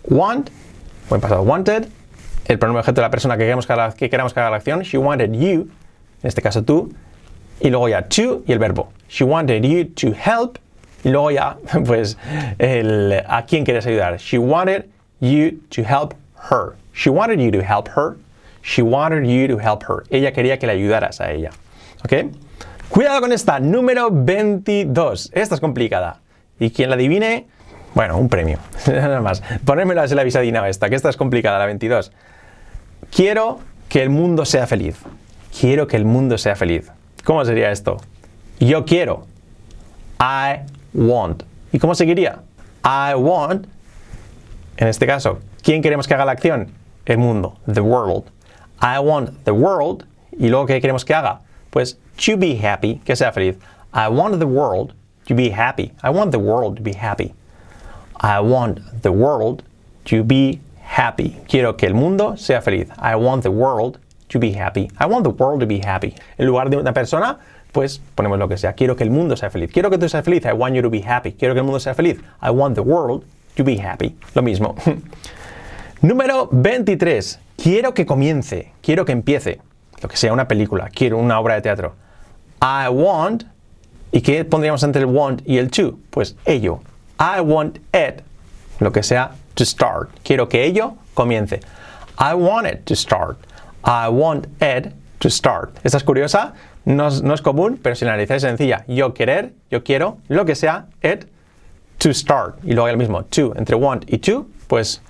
Want, 0.09 0.49
o 1.11 1.15
en 1.15 1.21
pasado 1.21 1.43
wanted, 1.43 1.87
el 2.47 2.57
pronombre 2.57 2.79
objeto 2.79 3.01
de 3.01 3.05
la 3.05 3.11
persona 3.11 3.37
que 3.37 3.43
queremos 3.43 3.67
que, 3.67 4.09
queramos 4.09 4.33
que 4.33 4.39
haga 4.39 4.49
la 4.49 4.57
acción. 4.57 4.81
She 4.81 4.97
wanted 4.97 5.31
you, 5.33 5.69
en 6.23 6.27
este 6.27 6.41
caso 6.41 6.63
tú, 6.63 6.91
y 7.61 7.69
luego 7.69 7.89
ya 7.89 8.01
to 8.01 8.43
y 8.47 8.51
el 8.51 8.59
verbo. 8.59 8.89
She 9.09 9.23
wanted 9.23 9.63
you 9.63 9.85
to 9.85 10.13
help 10.13 10.57
y 11.03 11.09
luego 11.09 11.31
ya, 11.31 11.57
pues, 11.85 12.17
el, 12.59 13.23
a 13.27 13.45
quién 13.45 13.65
quieres 13.65 13.85
ayudar. 13.85 14.17
She 14.17 14.37
wanted 14.37 14.85
you 15.19 15.59
to 15.69 15.83
help 15.83 16.13
her. 16.49 16.75
She 16.93 17.09
wanted 17.09 17.39
you 17.39 17.51
to 17.51 17.61
help 17.61 17.89
her. 17.89 18.17
She 18.63 18.81
wanted 18.81 19.25
you 19.25 19.47
to 19.47 19.57
help 19.57 19.83
her. 19.83 20.03
Ella 20.09 20.31
quería 20.31 20.59
que 20.59 20.67
le 20.67 20.73
ayudaras 20.73 21.19
a 21.21 21.31
ella. 21.31 21.51
¿Ok? 22.03 22.31
Cuidado 22.89 23.21
con 23.21 23.31
esta, 23.31 23.59
número 23.59 24.09
22. 24.11 25.31
Esta 25.33 25.55
es 25.55 25.61
complicada. 25.61 26.19
Y 26.59 26.71
quien 26.71 26.89
la 26.89 26.95
adivine, 26.95 27.47
bueno, 27.95 28.17
un 28.17 28.29
premio. 28.29 28.59
Nada 28.87 29.21
más. 29.21 29.41
Ponérmela 29.65 30.03
en 30.03 30.15
la 30.15 30.21
avisadina 30.21 30.67
esta, 30.67 30.89
que 30.89 30.95
esta 30.95 31.09
es 31.09 31.17
complicada, 31.17 31.57
la 31.57 31.65
22. 31.65 32.11
Quiero 33.09 33.59
que 33.89 34.03
el 34.03 34.09
mundo 34.09 34.45
sea 34.45 34.67
feliz. 34.67 34.97
Quiero 35.59 35.87
que 35.87 35.97
el 35.97 36.05
mundo 36.05 36.37
sea 36.37 36.55
feliz. 36.55 36.91
¿Cómo 37.23 37.45
sería 37.45 37.71
esto? 37.71 37.97
Yo 38.59 38.85
quiero. 38.85 39.25
I 40.19 40.61
want. 40.93 41.43
¿Y 41.71 41.79
cómo 41.79 41.95
seguiría? 41.95 42.39
I 42.83 43.13
want, 43.15 43.67
en 44.77 44.87
este 44.87 45.05
caso, 45.05 45.39
¿quién 45.61 45.81
queremos 45.81 46.07
que 46.07 46.13
haga 46.13 46.25
la 46.25 46.31
acción? 46.31 46.71
El 47.05 47.17
mundo, 47.17 47.57
the 47.71 47.81
world. 47.81 48.23
I 48.81 48.99
want 48.99 49.43
the 49.43 49.51
world, 49.51 50.05
y 50.31 50.49
luego 50.49 50.65
¿qué 50.65 50.81
queremos 50.81 51.05
que 51.05 51.13
haga? 51.13 51.41
Pues 51.69 51.97
to 52.17 52.37
be 52.37 52.57
happy, 52.57 53.01
que 53.05 53.15
sea 53.15 53.31
feliz. 53.31 53.57
I 53.93 54.07
want 54.09 54.39
the 54.39 54.45
world 54.45 54.93
to 55.27 55.35
be 55.35 55.51
happy. 55.51 55.91
I 56.03 56.09
want 56.09 56.31
the 56.31 56.39
world 56.39 56.77
to 56.77 56.83
be 56.83 56.93
happy. 56.93 57.33
I 58.19 58.39
want 58.39 58.79
the 59.01 59.11
world 59.11 59.63
to 60.05 60.23
be 60.23 60.59
happy. 60.83 61.37
Quiero 61.47 61.75
que 61.77 61.87
el 61.87 61.93
mundo 61.93 62.35
sea 62.37 62.61
feliz. 62.61 62.89
I 62.97 63.15
want 63.15 63.43
the 63.43 63.51
world 63.51 63.99
to 64.31 64.39
be 64.39 64.53
happy. 64.53 64.89
I 64.99 65.05
want 65.05 65.23
the 65.23 65.29
world 65.29 65.59
to 65.59 65.67
be 65.67 65.79
happy. 65.79 66.15
En 66.37 66.47
lugar 66.47 66.69
de 66.69 66.77
una 66.77 66.93
persona, 66.93 67.37
pues 67.71 68.01
ponemos 68.15 68.39
lo 68.39 68.47
que 68.47 68.57
sea. 68.57 68.73
Quiero 68.73 68.95
que 68.95 69.03
el 69.03 69.11
mundo 69.11 69.35
sea 69.35 69.49
feliz. 69.49 69.71
Quiero 69.71 69.89
que 69.89 69.97
tú 69.97 70.09
seas 70.09 70.23
feliz. 70.23 70.45
I 70.45 70.53
want 70.53 70.75
you 70.75 70.81
to 70.81 70.89
be 70.89 71.01
happy. 71.01 71.33
Quiero 71.33 71.53
que 71.53 71.59
el 71.59 71.65
mundo 71.65 71.79
sea 71.79 71.93
feliz. 71.93 72.19
I 72.41 72.49
want 72.49 72.75
the 72.75 72.81
world 72.81 73.23
to 73.55 73.63
be 73.63 73.77
happy. 73.77 74.15
Lo 74.33 74.41
mismo. 74.41 74.75
Número 76.01 76.49
23. 76.51 77.39
Quiero 77.57 77.93
que 77.93 78.05
comience. 78.05 78.71
Quiero 78.81 79.05
que 79.05 79.11
empiece. 79.11 79.59
Lo 80.01 80.09
que 80.09 80.17
sea, 80.17 80.33
una 80.33 80.47
película. 80.47 80.89
Quiero 80.89 81.17
una 81.17 81.39
obra 81.39 81.55
de 81.55 81.61
teatro. 81.61 81.95
I 82.61 82.89
want. 82.89 83.43
¿Y 84.11 84.21
qué 84.21 84.43
pondríamos 84.43 84.83
entre 84.83 85.01
el 85.01 85.07
want 85.07 85.41
y 85.45 85.57
el 85.57 85.69
to? 85.69 85.97
Pues 86.09 86.35
ello. 86.45 86.81
I 87.19 87.39
want 87.41 87.77
it. 87.93 88.23
Lo 88.79 88.91
que 88.91 89.03
sea, 89.03 89.31
to 89.55 89.63
start. 89.63 90.09
Quiero 90.23 90.49
que 90.49 90.65
ello 90.65 90.95
comience. 91.13 91.59
I 92.17 92.33
want 92.33 92.67
it 92.67 92.83
to 92.85 92.95
start. 92.95 93.37
I 93.85 94.09
want 94.09 94.47
it 94.61 94.93
to 95.19 95.29
start. 95.29 95.77
¿Esta 95.83 95.97
es 95.97 96.03
curiosa? 96.03 96.53
No 96.85 97.07
es, 97.07 97.41
común, 97.41 97.79
pero 97.81 97.95
si 97.95 98.05
la 98.05 98.11
analizáis 98.11 98.43
es 98.43 98.49
sencilla. 98.49 98.85
Yo 98.87 99.13
querer, 99.13 99.53
yo 99.69 99.83
quiero, 99.83 100.17
lo 100.27 100.45
que 100.45 100.55
sea, 100.55 100.87
it 101.03 101.25
to 101.99 102.13
start. 102.13 102.57
Y 102.63 102.73
luego 102.73 102.87
el 102.87 102.97
mismo, 102.97 103.23
to, 103.25 103.53
entre 103.55 103.75
want 103.75 104.11
y 104.11 104.17
to, 104.17 104.47
pues 104.67 105.01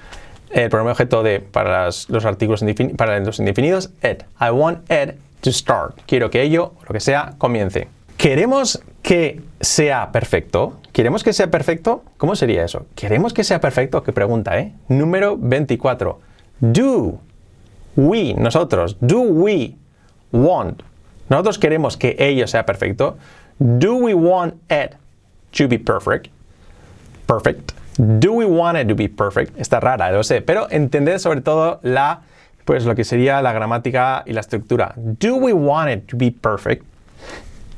el 0.50 0.70
pronombre 0.70 0.92
objeto 0.92 1.24
de 1.24 1.40
para 1.40 1.86
los 1.86 2.26
artículos 2.26 2.64
para 2.98 3.20
los 3.20 3.40
indefinidos, 3.40 3.92
it. 4.04 4.24
I 4.40 4.50
want 4.52 4.80
it 4.92 5.16
to 5.42 5.52
start. 5.52 6.00
Quiero 6.06 6.30
que 6.30 6.42
ello, 6.42 6.74
lo 6.88 6.94
que 6.94 7.00
sea, 7.00 7.36
comience. 7.38 7.88
¿Queremos 8.18 8.84
que 9.02 9.42
sea 9.62 10.12
perfecto? 10.12 10.80
¿Queremos 10.92 11.24
que 11.24 11.34
sea 11.34 11.50
perfecto? 11.50 12.04
¿Cómo 12.18 12.36
sería 12.36 12.64
eso? 12.64 12.86
¿Queremos 12.96 13.34
que 13.34 13.44
sea 13.44 13.60
perfecto? 13.62 14.04
Qué 14.04 14.12
pregunta, 14.12 14.60
¿eh? 14.60 14.74
Número 14.90 15.38
24. 15.40 16.20
Do 16.60 17.20
we, 17.96 18.34
nosotros, 18.34 18.98
do 19.02 19.22
we 19.22 19.76
want? 20.32 20.84
Nosotros 21.30 21.58
queremos 21.58 21.98
que 21.98 22.16
ello 22.20 22.48
sea 22.48 22.66
perfecto. 22.66 23.18
Do 23.60 23.96
we 23.96 24.14
want 24.14 24.56
it 24.70 24.96
to 25.54 25.68
be 25.68 25.78
perfect? 25.78 26.30
Perfect. 27.28 27.74
Do 27.98 28.34
we 28.34 28.46
want 28.46 28.78
it 28.78 28.88
to 28.88 28.96
be 28.96 29.08
perfect? 29.08 29.58
Está 29.58 29.80
rara, 29.80 30.12
lo 30.12 30.24
sé, 30.24 30.42
pero 30.42 30.68
entended 30.72 31.20
sobre 31.20 31.42
todo 31.42 31.80
la, 31.84 32.22
pues 32.66 32.86
lo 32.86 32.96
que 32.96 33.04
sería 33.04 33.42
la 33.42 33.54
gramática 33.54 34.24
y 34.26 34.34
la 34.34 34.42
estructura. 34.42 34.94
Do 34.96 35.36
we 35.36 35.54
want 35.54 35.90
it 35.90 36.08
to 36.08 36.18
be 36.18 36.32
perfect? 36.32 36.84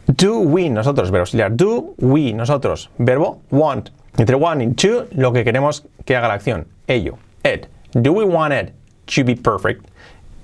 Do 0.07 0.39
we, 0.39 0.69
nosotros, 0.69 1.11
verbo 1.11 1.23
auxiliar. 1.23 1.55
Do 1.55 1.95
we, 1.97 2.33
nosotros, 2.33 2.89
verbo 2.97 3.41
want. 3.51 3.89
Entre 4.17 4.35
want 4.35 4.61
y 4.61 4.73
to, 4.73 5.07
lo 5.11 5.33
que 5.33 5.43
queremos 5.43 5.85
que 6.05 6.15
haga 6.15 6.27
la 6.27 6.35
acción. 6.35 6.67
Ello, 6.87 7.17
it. 7.43 7.67
Do 7.93 8.13
we 8.13 8.25
want 8.25 8.53
it 8.53 8.73
to 9.05 9.23
be 9.25 9.35
perfect? 9.35 9.85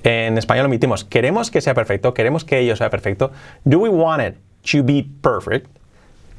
En 0.04 0.38
español 0.38 0.66
omitimos, 0.66 1.04
queremos 1.04 1.52
que 1.52 1.62
sea 1.62 1.74
perfecto, 1.74 2.14
queremos 2.14 2.46
que 2.46 2.60
ello 2.60 2.76
sea 2.76 2.90
perfecto. 2.90 3.32
Do 3.66 3.80
we 3.80 3.90
want 3.90 4.24
it 4.24 4.36
to 4.72 4.84
be 4.84 5.06
perfect? 5.22 5.68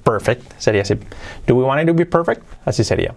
Perfect 0.02 0.52
sería 0.58 0.82
así. 0.82 0.94
Do 1.46 1.56
we 1.56 1.64
want 1.64 1.82
it 1.82 1.86
to 1.86 1.94
be 1.94 2.06
perfect? 2.06 2.42
Así 2.64 2.84
sería. 2.84 3.14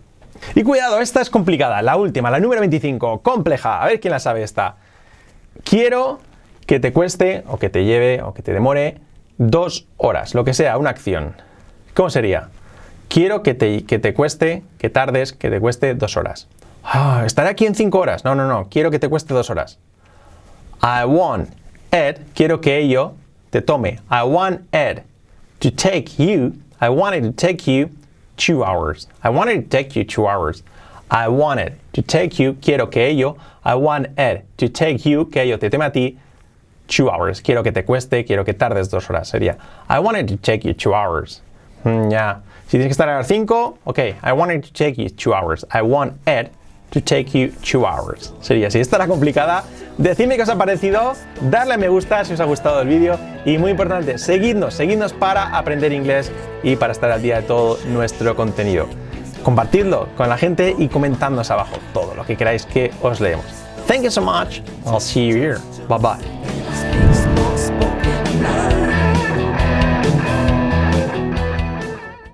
Y 0.56 0.64
cuidado, 0.64 1.00
esta 1.00 1.22
es 1.22 1.30
complicada. 1.30 1.82
La 1.82 1.96
última, 1.96 2.30
la 2.30 2.40
número 2.40 2.60
25, 2.60 3.22
compleja. 3.22 3.82
A 3.82 3.88
ver 3.88 4.00
quién 4.00 4.12
la 4.12 4.20
sabe 4.20 4.44
esta. 4.44 4.76
Quiero 5.64 6.20
que 6.66 6.80
te 6.80 6.92
cueste, 6.92 7.44
o 7.48 7.58
que 7.58 7.70
te 7.70 7.86
lleve, 7.86 8.22
o 8.22 8.34
que 8.34 8.42
te 8.42 8.52
demore 8.54 8.98
dos 9.38 9.88
horas, 9.98 10.36
lo 10.36 10.44
que 10.44 10.54
sea, 10.54 10.78
una 10.78 10.90
acción. 10.90 11.36
¿Cómo 11.94 12.10
sería? 12.10 12.50
Quiero 13.08 13.44
que 13.44 13.54
te, 13.54 13.86
que 13.86 14.00
te 14.00 14.14
cueste, 14.14 14.64
que 14.78 14.90
tardes, 14.90 15.34
que 15.34 15.50
te 15.50 15.60
cueste 15.60 15.94
dos 15.96 16.18
horas. 16.18 16.48
Ah, 16.84 17.24
estaré 17.26 17.50
aquí 17.50 17.66
en 17.66 17.76
cinco 17.76 18.00
horas. 18.00 18.24
No, 18.24 18.36
no, 18.36 18.48
no. 18.48 18.68
Quiero 18.70 18.92
que 18.92 19.00
te 19.00 19.08
cueste 19.10 19.34
dos 19.34 19.50
horas. 19.50 19.78
I 20.82 21.06
want 21.06 21.50
it, 21.94 22.20
quiero 22.36 22.60
que 22.60 22.78
ello 22.78 23.14
te 23.52 23.62
tome. 23.62 24.00
I 24.12 24.24
want 24.24 24.62
it 24.74 25.04
to 25.62 25.72
take 25.72 26.20
you, 26.20 26.54
I 26.82 26.90
want 26.90 27.16
it 27.16 27.22
to 27.22 27.32
take 27.32 27.68
you 27.68 27.90
two 28.36 28.64
hours. 28.64 29.08
I 29.24 29.30
want 29.30 29.50
it 29.50 29.62
to 29.62 29.70
take 29.70 29.96
you 29.96 30.04
two 30.04 30.28
hours. 30.28 30.64
I 31.10 31.30
want 31.30 31.60
it 31.60 31.74
to 31.94 32.02
take 32.02 32.38
you, 32.38 32.54
quiero 32.62 32.88
que 32.88 33.02
ello, 33.02 33.38
I 33.64 33.76
want 33.76 34.08
it 34.18 34.46
to 34.58 34.68
take 34.68 35.06
you, 35.06 35.26
que 35.26 35.44
ello 35.44 35.58
te 35.58 35.70
tome 35.70 35.86
a 35.86 35.92
ti, 35.92 36.18
two 36.88 37.10
hours. 37.10 37.40
Quiero 37.40 37.64
que 37.64 37.72
te 37.72 37.84
cueste, 37.84 38.26
quiero 38.26 38.44
que 38.44 38.54
tardes 38.54 38.90
dos 38.90 39.08
horas. 39.08 39.32
Sería, 39.32 39.58
I 39.88 40.00
want 40.00 40.18
it 40.18 40.28
to 40.28 40.38
take 40.38 40.66
you 40.66 40.74
two 40.74 40.94
hours. 40.94 41.42
Mm, 41.86 42.12
ya. 42.12 42.42
Si 42.68 42.78
tienes 42.78 42.88
que 42.88 43.04
estar 43.04 43.08
a 43.08 43.18
las 43.18 43.28
cinco, 43.28 43.78
ok. 43.86 44.16
I 44.22 44.34
want 44.34 44.52
it 44.52 44.64
to 44.64 44.74
take 44.74 44.98
you 44.98 45.10
two 45.10 45.34
hours. 45.34 45.64
I 45.72 45.82
want 45.82 46.14
it 46.28 46.52
to 46.94 47.02
take 47.02 47.34
you 47.34 47.52
two 47.62 47.86
hours. 47.86 48.34
Sería 48.40 48.68
así. 48.68 48.80
Esta 48.80 48.98
era 48.98 49.08
complicada. 49.08 49.64
Decidme 49.98 50.38
qué 50.38 50.44
os 50.44 50.50
ha 50.50 50.58
parecido, 50.58 51.14
darle 51.42 51.76
a 51.76 51.78
me 51.78 51.88
gusta 51.88 52.24
si 52.26 52.34
os 52.34 52.40
ha 52.40 52.46
gustado 52.46 52.82
el 52.82 52.88
vídeo 52.88 53.20
y 53.46 53.60
muy 53.60 53.72
importante, 53.72 54.18
seguidnos, 54.18 54.74
seguidnos 54.74 55.14
para 55.14 55.56
aprender 55.56 55.94
inglés 55.94 56.32
y 56.64 56.76
para 56.78 56.94
estar 56.94 57.12
al 57.12 57.22
día 57.22 57.36
de 57.38 57.44
todo 57.44 57.78
nuestro 57.88 58.36
contenido. 58.36 58.88
Compartidlo 59.44 60.08
con 60.18 60.30
la 60.30 60.38
gente 60.38 60.76
y 60.80 60.88
comentadnos 60.88 61.52
abajo 61.52 61.78
todo 61.94 62.16
lo 62.16 62.26
que 62.26 62.36
queráis 62.36 62.66
que 62.66 62.92
os 63.04 63.20
leemos. 63.20 63.46
Thank 63.86 64.02
you 64.02 64.10
so 64.10 64.22
much. 64.22 64.62
I'll 64.86 65.00
see 65.00 65.28
you 65.28 65.36
here. 65.36 65.60
Bye 65.88 66.00
bye. 66.00 67.33